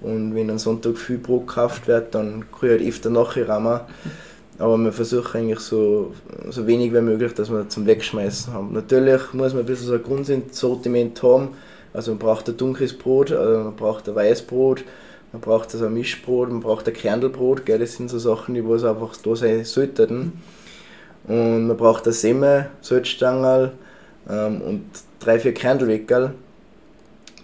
Und 0.00 0.34
wenn 0.34 0.50
am 0.50 0.58
Sonntag 0.58 0.96
viel 0.96 1.18
Brot 1.18 1.48
gekauft 1.48 1.88
wird, 1.88 2.14
dann 2.14 2.44
kann 2.52 2.62
ich 2.62 2.70
halt 2.70 2.82
öfter 2.82 3.10
nachher 3.10 3.48
rammen. 3.48 3.80
Aber 4.58 4.78
wir 4.78 4.92
versuchen 4.92 5.38
eigentlich 5.38 5.58
so, 5.58 6.14
so 6.48 6.66
wenig 6.66 6.94
wie 6.94 7.00
möglich, 7.00 7.34
dass 7.34 7.50
wir 7.50 7.68
zum 7.68 7.86
Wegschmeißen 7.86 8.52
haben. 8.52 8.72
Natürlich 8.72 9.32
muss 9.32 9.52
man 9.52 9.64
ein 9.64 9.66
bisschen 9.66 9.88
so 9.88 9.94
ein 9.94 10.02
Grundsortiment 10.02 11.22
haben. 11.22 11.48
Also 11.96 12.10
man 12.10 12.18
braucht 12.18 12.46
ein 12.46 12.58
dunkles 12.58 12.92
Brot, 12.92 13.32
also 13.32 13.64
man 13.64 13.74
braucht 13.74 14.06
ein 14.06 14.14
Weißbrot, 14.14 14.84
man 15.32 15.40
braucht 15.40 15.72
also 15.72 15.86
ein 15.86 15.94
Mischbrot, 15.94 16.50
man 16.50 16.60
braucht 16.60 16.86
ein 16.86 16.92
Kernelbrot, 16.92 17.64
gell? 17.64 17.78
das 17.78 17.94
sind 17.94 18.10
so 18.10 18.18
Sachen, 18.18 18.54
die 18.54 18.68
was 18.68 18.84
einfach 18.84 19.16
da 19.16 19.34
sein 19.34 19.64
sollten. 19.64 20.34
Und 21.26 21.66
man 21.66 21.76
braucht 21.78 22.04
eine 22.04 22.12
Semmel, 22.12 22.68
Salzstangerl 22.82 23.72
ähm, 24.28 24.60
und 24.60 24.84
drei, 25.20 25.40
vier 25.40 25.54
Kernelweckerl. 25.54 26.34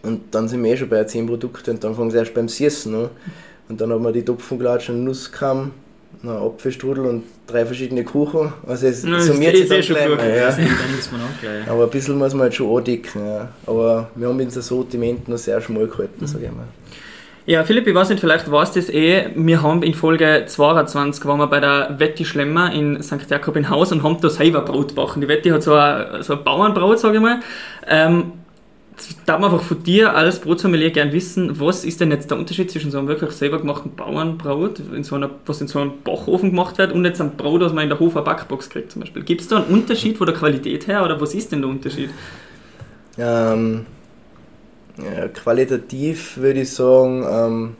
Und 0.02 0.34
dann 0.34 0.48
sind 0.48 0.62
wir 0.62 0.74
eh 0.74 0.76
schon 0.76 0.90
bei 0.90 1.02
10 1.02 1.28
Produkten 1.28 1.70
und 1.70 1.84
dann 1.84 1.94
fangen 1.94 2.10
sie 2.10 2.18
erst 2.18 2.34
beim 2.34 2.48
Siessen 2.48 2.94
an. 2.94 3.08
Und 3.70 3.80
dann 3.80 3.90
haben 3.90 4.04
wir 4.04 4.12
die 4.12 4.24
Topfenglatschen, 4.24 5.02
Nusskamm, 5.02 5.70
einen 6.22 6.36
Apfelstrudel 6.36 7.04
und 7.06 7.24
drei 7.46 7.66
verschiedene 7.66 8.04
Kuchen. 8.04 8.52
Also 8.66 8.86
es 8.86 9.02
no, 9.04 9.18
summiert 9.18 9.56
sich 9.56 9.68
dann 9.68 9.80
gleich 9.80 10.08
mal, 10.16 10.36
ja. 10.36 10.56
Aber 11.68 11.84
ein 11.84 11.90
bisschen 11.90 12.18
muss 12.18 12.32
man 12.32 12.42
halt 12.42 12.54
schon 12.54 12.76
andecken. 12.76 13.26
Ja. 13.26 13.48
Aber 13.66 14.10
wir 14.14 14.28
haben 14.28 14.40
unser 14.40 14.62
Sortiment 14.62 15.28
noch 15.28 15.38
sehr 15.38 15.60
schmal 15.60 15.86
gehalten, 15.86 16.20
mhm. 16.20 16.26
sage 16.26 16.44
ich 16.44 16.50
mal. 16.50 16.66
Ja, 17.44 17.64
Philipp, 17.64 17.88
ich 17.88 17.94
weiß 17.94 18.10
nicht, 18.10 18.20
vielleicht 18.20 18.50
weißt 18.50 18.76
du 18.76 18.80
das 18.80 18.88
eh. 18.88 19.30
Wir 19.34 19.62
haben 19.62 19.82
in 19.82 19.94
Folge 19.94 20.44
22 20.46 21.24
waren 21.24 21.38
wir 21.38 21.48
bei 21.48 21.58
der 21.58 21.96
Wetti 21.98 22.24
Schlemmer 22.24 22.72
in 22.72 23.02
St. 23.02 23.28
Jakob 23.28 23.56
in 23.56 23.68
Haus 23.68 23.90
und 23.90 24.04
haben 24.04 24.20
da 24.20 24.30
selber 24.30 24.60
Brot 24.60 24.90
gebacken. 24.90 25.20
Die 25.20 25.28
Wetti 25.28 25.48
hat 25.48 25.64
so 25.64 25.74
ein, 25.74 26.22
so 26.22 26.34
ein 26.34 26.44
Bauernbrot, 26.44 27.00
sage 27.00 27.16
ich 27.16 27.20
mal. 27.20 27.40
Ähm, 27.88 28.32
darf 29.26 29.40
man 29.40 29.50
einfach 29.50 29.66
von 29.66 29.82
dir 29.82 30.14
als 30.14 30.40
Brotsommelier 30.40 30.90
gern 30.90 31.12
wissen, 31.12 31.58
was 31.58 31.84
ist 31.84 32.00
denn 32.00 32.10
jetzt 32.10 32.30
der 32.30 32.38
Unterschied 32.38 32.70
zwischen 32.70 32.90
so 32.90 32.98
einem 32.98 33.08
wirklich 33.08 33.32
selber 33.32 33.58
gemachten 33.58 33.94
Bauernbrot, 33.96 34.80
in 34.94 35.04
so 35.04 35.16
einer, 35.16 35.30
was 35.46 35.60
in 35.60 35.68
so 35.68 35.78
einem 35.78 36.02
Backofen 36.04 36.50
gemacht 36.50 36.78
wird, 36.78 36.92
und 36.92 37.04
jetzt 37.04 37.20
einem 37.20 37.36
Brot, 37.36 37.62
das 37.62 37.72
man 37.72 37.84
in 37.84 37.90
der 37.90 37.98
Hofer 37.98 38.22
Backbox 38.22 38.68
kriegt 38.70 38.92
zum 38.92 39.00
Beispiel. 39.00 39.22
Gibt 39.22 39.40
es 39.40 39.48
da 39.48 39.56
einen 39.56 39.66
Unterschied 39.66 40.18
von 40.18 40.26
der 40.26 40.36
Qualität 40.36 40.86
her 40.86 41.04
oder 41.04 41.20
was 41.20 41.34
ist 41.34 41.52
denn 41.52 41.62
der 41.62 41.70
Unterschied? 41.70 42.10
Ähm, 43.18 43.86
ja, 44.98 45.28
qualitativ 45.28 46.36
würde 46.36 46.60
ich 46.60 46.70
sagen, 46.70 47.24
ähm, 47.28 47.76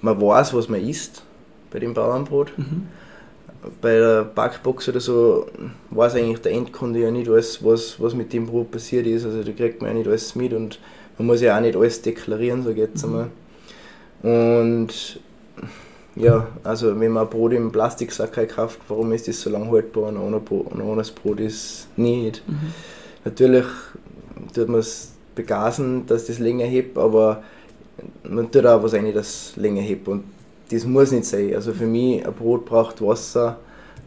man 0.00 0.20
weiß, 0.20 0.54
was 0.54 0.68
man 0.68 0.80
isst 0.80 1.24
bei 1.70 1.78
dem 1.78 1.94
Bauernbrot. 1.94 2.56
Mhm. 2.56 2.88
Bei 3.80 3.92
der 3.92 4.24
Backbox 4.24 4.88
oder 4.88 5.00
so 5.00 5.46
weiß 5.90 6.14
eigentlich 6.14 6.40
der 6.40 6.52
Endkunde 6.52 7.00
ja 7.00 7.10
nicht 7.10 7.28
alles, 7.28 7.62
was, 7.64 8.00
was 8.00 8.14
mit 8.14 8.32
dem 8.32 8.46
Brot 8.46 8.70
passiert 8.70 9.06
ist. 9.06 9.24
Also 9.24 9.42
da 9.42 9.52
kriegt 9.52 9.82
man 9.82 9.90
ja 9.90 9.96
nicht 9.98 10.08
alles 10.08 10.34
mit 10.34 10.52
und 10.52 10.78
man 11.18 11.26
muss 11.26 11.42
ja 11.42 11.56
auch 11.56 11.60
nicht 11.60 11.76
alles 11.76 12.00
deklarieren, 12.00 12.62
so 12.62 12.72
geht's 12.72 13.06
mhm. 13.06 13.26
einmal. 14.22 14.86
Und 14.86 15.20
ja, 16.16 16.48
also 16.64 16.98
wenn 16.98 17.12
man 17.12 17.24
ein 17.24 17.30
Brot 17.30 17.52
im 17.52 17.70
Plastiksack 17.70 18.48
kauft, 18.48 18.80
warum 18.88 19.12
ist 19.12 19.28
das 19.28 19.40
so 19.40 19.50
lang 19.50 19.70
haltbar 19.70 20.04
und 20.04 20.16
ohne, 20.16 20.40
Brot, 20.40 20.72
und 20.72 20.80
ohne 20.80 20.98
das 20.98 21.10
Brot 21.10 21.40
ist 21.40 21.88
nicht? 21.96 22.42
Mhm. 22.48 22.72
Natürlich 23.24 23.66
tut 24.54 24.68
man 24.68 24.80
es 24.80 25.12
begasen, 25.34 26.06
dass 26.06 26.26
das 26.26 26.38
länger 26.38 26.64
hebt, 26.64 26.98
aber 26.98 27.42
man 28.24 28.50
tut 28.50 28.66
auch 28.66 28.82
was 28.82 28.94
rein, 28.94 29.12
das 29.12 29.52
länger 29.56 29.82
hebt 29.82 30.08
und 30.08 30.24
das 30.70 30.84
muss 30.84 31.12
nicht 31.12 31.24
sein. 31.24 31.54
Also 31.54 31.72
für 31.72 31.86
mich, 31.86 32.26
ein 32.26 32.32
Brot 32.32 32.64
braucht 32.64 33.02
Wasser, 33.02 33.58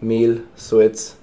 Mehl, 0.01 0.41
Salz 0.55 1.17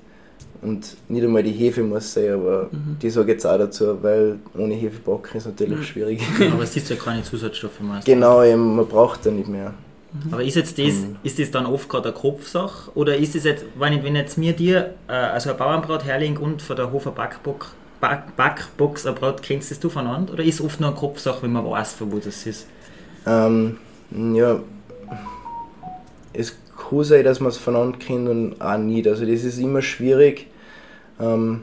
und 0.62 0.96
nicht 1.08 1.24
einmal 1.24 1.42
die 1.42 1.52
Hefe 1.52 1.82
muss 1.82 2.12
sein, 2.12 2.34
aber 2.34 2.68
mhm. 2.70 2.98
die 3.00 3.10
sage 3.10 3.28
ich 3.28 3.34
jetzt 3.34 3.46
auch 3.46 3.56
dazu, 3.56 4.02
weil 4.02 4.38
ohne 4.56 4.74
Hefe 4.74 4.98
backen 5.00 5.38
ist 5.38 5.46
natürlich 5.46 5.78
mhm. 5.78 5.84
schwierig. 5.84 6.22
Aber 6.52 6.62
es 6.62 6.76
ist 6.76 6.90
ja 6.90 6.96
keine 6.96 7.22
Zusatzstoffe 7.22 7.80
meistens. 7.80 8.04
Genau, 8.14 8.42
eben, 8.42 8.76
man 8.76 8.86
braucht 8.86 9.24
da 9.24 9.30
nicht 9.30 9.48
mehr. 9.48 9.72
Mhm. 10.12 10.34
Aber 10.34 10.42
ist 10.42 10.56
jetzt 10.56 10.78
das, 10.78 10.94
mhm. 10.94 11.16
ist 11.22 11.38
das 11.38 11.50
dann 11.50 11.64
oft 11.64 11.88
gerade 11.88 12.10
eine 12.10 12.18
Kopfsache? 12.18 12.90
Oder 12.94 13.16
ist 13.16 13.34
es 13.34 13.44
jetzt, 13.44 13.64
wenn, 13.78 13.94
ich, 13.94 14.02
wenn 14.02 14.16
jetzt 14.16 14.36
mir 14.36 14.52
dir 14.52 14.94
äh, 15.08 15.12
also 15.12 15.50
ein 15.50 15.56
Bauernbrot 15.56 16.04
herlegen 16.04 16.36
und 16.36 16.60
von 16.60 16.76
der 16.76 16.92
Hofer 16.92 17.12
Backbox, 17.12 17.68
Back, 18.00 18.36
Backbox 18.36 19.06
ein 19.06 19.14
Brot, 19.14 19.42
kennst 19.42 19.70
das 19.70 19.80
du 19.80 19.88
voneinander? 19.88 20.34
Oder 20.34 20.44
ist 20.44 20.56
es 20.56 20.60
oft 20.60 20.80
nur 20.80 20.90
eine 20.90 20.98
Kopfsache, 20.98 21.42
wenn 21.42 21.52
man 21.52 21.64
weiß, 21.64 21.94
von 21.94 22.12
wo 22.12 22.18
das 22.18 22.46
ist? 22.46 22.66
Ähm, 23.26 23.78
ja, 24.10 24.60
es 26.32 26.56
kann 26.76 27.04
sein, 27.04 27.24
dass 27.24 27.40
man 27.40 27.50
es 27.50 27.58
voneinander 27.58 27.98
kennt 27.98 28.28
und 28.28 28.60
auch 28.60 28.78
nicht. 28.78 29.06
Also 29.06 29.24
das 29.24 29.44
ist 29.44 29.58
immer 29.58 29.82
schwierig. 29.82 30.46
Ähm, 31.20 31.62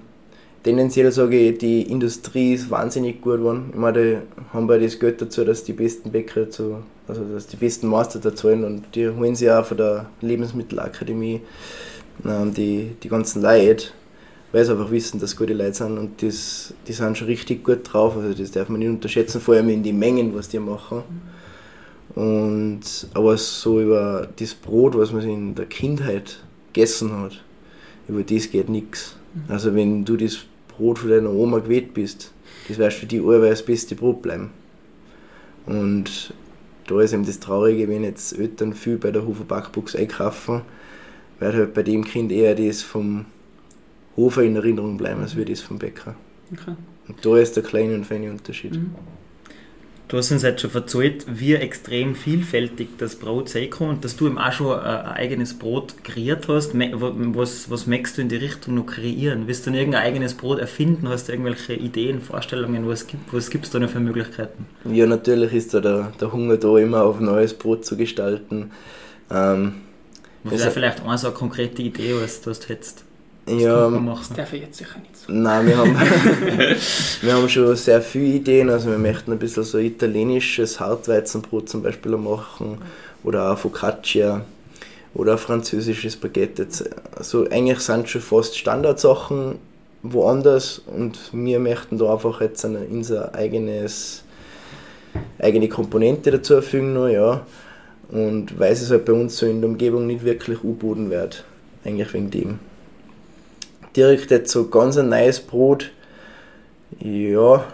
tendenziell 0.63 1.11
sage 1.11 1.37
ich, 1.37 1.57
die 1.57 1.83
Industrie 1.83 2.53
ist 2.53 2.69
wahnsinnig 2.69 3.21
gut 3.21 3.37
geworden. 3.37 3.69
Ich 3.71 3.79
meine, 3.79 3.99
die 3.99 4.17
haben 4.53 4.67
bei 4.67 4.77
das 4.77 4.99
Geld 4.99 5.21
dazu, 5.21 5.43
dass 5.43 5.63
die 5.63 5.73
besten 5.73 6.11
Bäcker 6.11 6.49
zu, 6.49 6.77
also 7.07 7.23
dass 7.23 7.47
die 7.47 7.57
besten 7.57 7.87
Meister 7.87 8.19
da 8.19 8.35
zahlen 8.35 8.63
und 8.63 8.95
die 8.95 9.09
holen 9.09 9.35
sich 9.35 9.49
auch 9.49 9.65
von 9.65 9.77
der 9.77 10.07
Lebensmittelakademie 10.21 11.41
ähm, 12.25 12.53
die, 12.53 12.95
die 13.01 13.09
ganzen 13.09 13.41
Leute, 13.41 13.87
weil 14.51 14.65
sie 14.65 14.71
einfach 14.71 14.91
wissen, 14.91 15.19
dass 15.19 15.35
gute 15.35 15.53
Leute 15.53 15.73
sind 15.73 15.97
und 15.97 16.21
das, 16.21 16.73
die 16.87 16.93
sind 16.93 17.17
schon 17.17 17.27
richtig 17.27 17.63
gut 17.63 17.79
drauf. 17.91 18.17
Also 18.17 18.33
das 18.33 18.51
darf 18.51 18.69
man 18.69 18.79
nicht 18.79 18.89
unterschätzen, 18.89 19.41
vor 19.41 19.55
allem 19.55 19.69
in 19.69 19.83
die 19.83 19.93
Mengen, 19.93 20.35
was 20.35 20.49
die 20.49 20.59
machen. 20.59 21.03
Und, 22.17 22.81
aber 23.13 23.37
so 23.37 23.79
über 23.79 24.27
das 24.37 24.55
Brot, 24.55 24.97
was 24.97 25.11
man 25.11 25.21
in 25.29 25.53
der 25.53 25.67
Kindheit 25.67 26.39
gegessen 26.73 27.11
hat, 27.11 27.43
über 28.07 28.23
das 28.23 28.49
geht 28.49 28.69
nichts. 28.69 29.15
Also 29.47 29.75
wenn 29.75 30.03
du 30.03 30.17
das 30.17 30.39
Brot 30.67 30.97
von 30.97 31.11
deiner 31.11 31.29
Oma 31.29 31.59
gewählt 31.59 31.93
bist, 31.93 32.31
das 32.67 32.79
wirst 32.79 32.97
für 32.97 33.05
die 33.05 33.19
allweil 33.19 33.51
das 33.51 33.63
beste 33.63 33.93
Brot 33.93 34.23
bleiben. 34.23 34.49
Und 35.67 36.33
da 36.87 36.99
ist 37.01 37.13
eben 37.13 37.23
das 37.23 37.39
Traurige, 37.39 37.87
wenn 37.87 38.03
jetzt 38.03 38.35
Eltern 38.35 38.73
viel 38.73 38.97
bei 38.97 39.11
der 39.11 39.23
Hofer 39.27 39.43
Backbox 39.43 39.95
einkaufen, 39.95 40.63
wird 41.37 41.53
halt 41.53 41.75
bei 41.75 41.83
dem 41.83 42.03
Kind 42.03 42.31
eher 42.31 42.55
das 42.55 42.81
vom 42.81 43.25
Hofer 44.15 44.41
in 44.41 44.55
Erinnerung 44.55 44.97
bleiben, 44.97 45.21
als 45.21 45.35
würde 45.35 45.51
das 45.51 45.61
vom 45.61 45.77
Bäcker. 45.77 46.15
Okay. 46.51 46.73
Und 47.07 47.23
da 47.23 47.37
ist 47.37 47.55
der 47.55 47.61
kleine 47.61 47.93
und 47.93 48.05
feine 48.05 48.31
Unterschied. 48.31 48.73
Mhm. 48.73 48.95
Du 50.07 50.15
hast 50.15 50.31
uns 50.31 50.41
jetzt 50.41 50.61
schon 50.61 50.73
erzählt, 50.73 51.25
wie 51.27 51.55
extrem 51.55 52.15
vielfältig 52.15 52.89
das 52.97 53.17
Brot 53.17 53.49
sein 53.49 53.69
kann 53.69 53.89
und 53.89 54.05
dass 54.05 54.15
du 54.15 54.27
eben 54.27 54.37
auch 54.37 54.53
schon 54.53 54.79
ein 54.79 55.05
eigenes 55.05 55.59
Brot 55.59 56.01
kreiert 56.05 56.47
hast. 56.47 56.71
Was, 56.73 57.69
was 57.69 57.87
möchtest 57.87 58.17
du 58.17 58.21
in 58.21 58.29
die 58.29 58.37
Richtung 58.37 58.75
noch 58.75 58.85
kreieren? 58.85 59.47
Willst 59.47 59.67
du 59.67 59.71
irgendein 59.71 60.03
eigenes 60.03 60.33
Brot 60.33 60.59
erfinden? 60.59 61.09
Hast 61.09 61.27
du 61.27 61.33
irgendwelche 61.33 61.73
Ideen, 61.73 62.21
Vorstellungen? 62.21 62.87
Was 62.87 63.05
gibt 63.07 63.33
es 63.33 63.51
was 63.53 63.69
da 63.69 63.79
noch 63.79 63.89
für 63.89 63.99
Möglichkeiten? 63.99 64.65
Ja, 64.85 65.05
natürlich 65.07 65.51
ist 65.51 65.73
da 65.73 65.81
der, 65.81 66.13
der 66.21 66.31
Hunger 66.31 66.55
da, 66.55 66.77
immer 66.77 67.03
auf 67.03 67.19
neues 67.19 67.53
Brot 67.53 67.85
zu 67.85 67.97
gestalten. 67.97 68.71
Ähm, 69.29 69.73
was 70.45 70.61
wäre 70.61 70.71
vielleicht 70.71 71.03
eine 71.03 71.17
so 71.17 71.27
eine 71.27 71.35
konkrete 71.35 71.81
Idee, 71.81 72.13
was 72.21 72.39
du 72.39 72.51
hast 72.51 73.03
hättest? 73.47 73.65
Ja, 73.65 73.89
das 73.89 74.29
darf 74.29 74.53
ich 74.53 74.61
jetzt 74.61 74.77
sicher 74.77 74.99
nicht 74.99 75.17
so. 75.17 75.31
Nein, 75.31 75.67
wir 75.67 75.77
haben, 75.77 75.95
wir 77.21 77.33
haben 77.33 77.49
schon 77.49 77.75
sehr 77.75 78.01
viele 78.01 78.35
Ideen. 78.35 78.69
Also 78.69 78.89
wir 78.89 78.97
möchten 78.97 79.31
ein 79.31 79.39
bisschen 79.39 79.63
so 79.63 79.77
italienisches 79.77 80.79
Hartweizenbrot 80.79 81.69
zum 81.69 81.83
Beispiel 81.83 82.17
machen 82.17 82.77
oder 83.23 83.51
auch 83.51 83.57
Focaccia 83.57 84.41
oder 85.13 85.33
ein 85.33 85.37
französisches 85.37 86.15
Baguette. 86.15 86.67
Also 87.15 87.47
eigentlich 87.49 87.79
sind 87.79 88.09
schon 88.09 88.21
fast 88.21 88.57
Standardsachen 88.57 89.55
woanders 90.03 90.79
und 90.85 91.17
wir 91.33 91.59
möchten 91.59 91.97
da 91.97 92.13
einfach 92.13 92.39
jetzt 92.41 92.63
eine, 92.65 92.79
unser 92.79 93.33
eigenes 93.33 94.23
eigene 95.39 95.67
Komponente 95.67 96.31
dazu 96.31 96.55
erfüllen 96.55 96.93
noch, 96.93 97.07
ja. 97.07 97.45
Und 98.09 98.57
weil 98.59 98.71
es 98.71 98.89
halt 98.89 99.05
bei 99.05 99.13
uns 99.13 99.37
so 99.37 99.45
in 99.45 99.61
der 99.61 99.69
Umgebung 99.69 100.07
nicht 100.07 100.23
wirklich 100.23 100.63
U-Boden 100.63 101.09
wird, 101.09 101.43
eigentlich 101.83 102.13
wegen 102.13 102.31
dem 102.31 102.59
direkt 103.97 104.31
jetzt 104.31 104.51
so 104.51 104.67
ganz 104.67 104.97
ein 104.97 105.09
neues 105.09 105.39
Brot, 105.39 105.91
ja, 106.99 107.65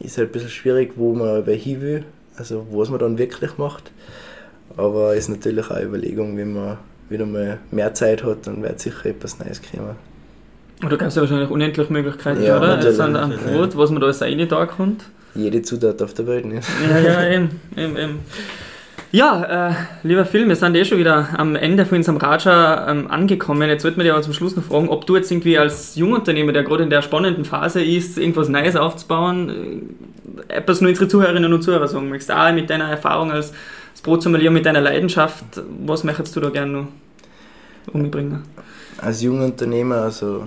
ist 0.00 0.18
halt 0.18 0.28
ein 0.28 0.32
bisschen 0.32 0.50
schwierig, 0.50 0.92
wo 0.96 1.14
man 1.14 1.44
hin 1.44 1.80
will, 1.80 2.04
also 2.36 2.66
was 2.70 2.90
man 2.90 2.98
dann 2.98 3.16
wirklich 3.16 3.56
macht. 3.56 3.92
Aber 4.76 5.14
ist 5.14 5.28
natürlich 5.28 5.64
auch 5.66 5.76
eine 5.76 5.86
Überlegung, 5.86 6.36
wenn 6.36 6.52
man 6.52 6.78
wieder 7.08 7.24
mal 7.24 7.58
mehr 7.70 7.94
Zeit 7.94 8.24
hat, 8.24 8.46
dann 8.46 8.62
wird 8.62 8.80
sicher 8.80 9.06
etwas 9.06 9.38
Neues 9.38 9.62
kommen. 9.62 9.96
Oder 10.84 10.98
kannst 10.98 11.16
du 11.16 11.22
wahrscheinlich 11.22 11.48
unendlich 11.48 11.88
Möglichkeiten, 11.88 12.42
ja, 12.42 12.58
oder? 12.58 12.82
Jetzt 12.82 13.00
an 13.00 13.16
einem 13.16 13.38
Brot, 13.38 13.76
was 13.76 13.90
man 13.90 14.00
da 14.00 14.08
als 14.08 14.20
eine 14.20 14.46
da 14.46 14.66
kommt. 14.66 15.04
Jede 15.34 15.62
Zutat 15.62 16.02
auf 16.02 16.12
der 16.12 16.26
Welt 16.26 16.44
nicht. 16.44 16.68
Ja, 16.90 16.98
ja, 16.98 17.28
eben, 17.30 17.60
eben, 17.76 17.96
eben. 17.96 18.18
Ja, 19.12 19.70
äh, 19.70 19.74
lieber 20.02 20.24
Phil, 20.24 20.48
wir 20.48 20.56
sind 20.56 20.74
eh 20.74 20.84
schon 20.84 20.98
wieder 20.98 21.28
am 21.38 21.54
Ende 21.54 21.86
von 21.86 21.98
unserem 21.98 22.18
Raja 22.18 22.90
ähm, 22.90 23.10
angekommen. 23.10 23.68
Jetzt 23.68 23.84
würde 23.84 23.98
man 23.98 24.08
aber 24.08 24.22
zum 24.22 24.32
Schluss 24.32 24.56
noch 24.56 24.64
fragen, 24.64 24.88
ob 24.88 25.06
du 25.06 25.16
jetzt 25.16 25.30
irgendwie 25.30 25.56
als 25.58 25.94
Jungunternehmer, 25.94 26.52
der 26.52 26.64
gerade 26.64 26.82
in 26.82 26.90
der 26.90 27.02
spannenden 27.02 27.44
Phase 27.44 27.82
ist, 27.82 28.18
irgendwas 28.18 28.48
Neues 28.48 28.74
aufzubauen, 28.74 29.84
äh, 30.48 30.54
etwas 30.54 30.80
nur 30.80 30.90
unsere 30.90 31.08
Zuhörerinnen 31.08 31.52
und 31.52 31.62
Zuhörer 31.62 31.86
sagen 31.86 32.08
möchtest. 32.08 32.32
Auch 32.32 32.52
mit 32.52 32.68
deiner 32.68 32.90
Erfahrung 32.90 33.30
als, 33.30 33.52
als 33.92 34.02
Brotsommelier, 34.02 34.50
mit 34.50 34.66
deiner 34.66 34.80
Leidenschaft, 34.80 35.44
was 35.84 36.02
möchtest 36.02 36.34
du 36.34 36.40
da 36.40 36.50
gerne 36.50 36.72
noch 36.72 36.88
umbringen? 37.92 38.42
Als 38.98 39.22
Jungunternehmer, 39.22 39.96
also 39.96 40.46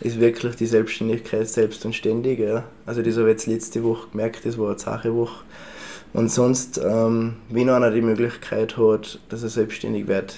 ist 0.00 0.18
wirklich 0.18 0.56
die 0.56 0.66
Selbstständigkeit 0.66 1.48
selbst 1.48 1.84
und 1.84 1.94
ständig. 1.94 2.40
Ja. 2.40 2.64
Also 2.86 3.02
das 3.02 3.16
habe 3.16 3.28
ich 3.28 3.34
jetzt 3.34 3.46
letzte 3.46 3.84
Woche 3.84 4.08
gemerkt, 4.10 4.44
das 4.44 4.58
war 4.58 4.70
eine 4.70 4.78
Sache 4.78 5.14
Woche 5.14 5.44
und 6.12 6.30
sonst, 6.30 6.80
ähm, 6.84 7.36
wenn 7.48 7.70
einer 7.70 7.90
die 7.90 8.02
Möglichkeit 8.02 8.76
hat, 8.76 9.18
dass 9.28 9.42
er 9.42 9.48
selbstständig 9.48 10.08
wird, 10.08 10.34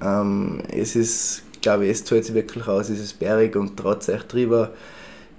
ähm, 0.00 0.62
es 0.72 0.96
ist, 0.96 1.42
glaube 1.60 1.84
ich, 1.84 1.90
es 1.90 2.04
zahlt 2.04 2.24
sich 2.24 2.34
wirklich 2.34 2.66
aus, 2.66 2.88
es 2.88 3.00
ist 3.00 3.18
bärig 3.18 3.56
und 3.56 3.76
traut 3.76 4.02
sich 4.02 4.22
drüber. 4.22 4.70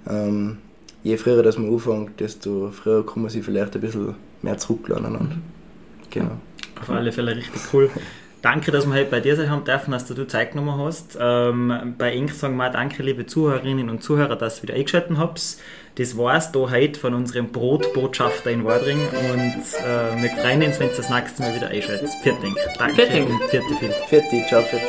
Ähm, 0.08 0.58
je 1.02 1.16
früher 1.16 1.42
dass 1.42 1.58
man 1.58 1.72
anfängt, 1.72 2.20
desto 2.20 2.70
früher 2.70 3.04
kann 3.04 3.22
man 3.22 3.30
sich 3.30 3.44
vielleicht 3.44 3.74
ein 3.74 3.80
bisschen 3.80 4.14
mehr 4.42 4.58
zurücklernen. 4.58 5.12
Mhm. 5.12 5.42
Genau. 6.10 6.38
Auf 6.80 6.90
alle 6.90 7.12
Fälle 7.12 7.36
richtig 7.36 7.62
cool. 7.72 7.90
Danke, 8.42 8.72
dass 8.72 8.86
wir 8.86 8.94
heute 8.94 9.10
bei 9.10 9.20
dir 9.20 9.36
sein 9.36 9.50
haben 9.50 9.64
dürfen, 9.64 9.92
dass 9.92 10.04
du 10.04 10.26
Zeit 10.26 10.50
genommen 10.50 10.76
hast. 10.84 11.16
Ähm, 11.18 11.94
bei 11.96 12.12
Ink 12.12 12.32
sagen 12.32 12.56
wir 12.56 12.70
danke, 12.70 13.04
liebe 13.04 13.24
Zuhörerinnen 13.24 13.88
und 13.88 14.02
Zuhörer, 14.02 14.34
dass 14.34 14.58
ihr 14.58 14.62
wieder 14.64 14.74
eingeschaltet 14.74 15.16
habt. 15.16 15.40
Das 15.94 16.18
war 16.18 16.36
es 16.36 16.50
da 16.50 16.58
heute 16.70 16.98
von 16.98 17.14
unserem 17.14 17.52
Brotbotschafter 17.52 18.50
in 18.50 18.64
Wadring 18.64 18.98
und 18.98 19.62
äh, 19.78 20.22
wir 20.22 20.30
freuen 20.30 20.62
uns, 20.62 20.80
wenn 20.80 20.88
ihr 20.88 20.96
das 20.96 21.08
nächste 21.08 21.42
Mal 21.42 21.54
wieder 21.54 21.68
einschaltet. 21.68 22.08
Viert 22.22 22.36
Danke. 22.78 22.96
Viert 23.48 23.64
Vierte, 24.08 24.44
ciao, 24.48 24.62
vierte. 24.62 24.86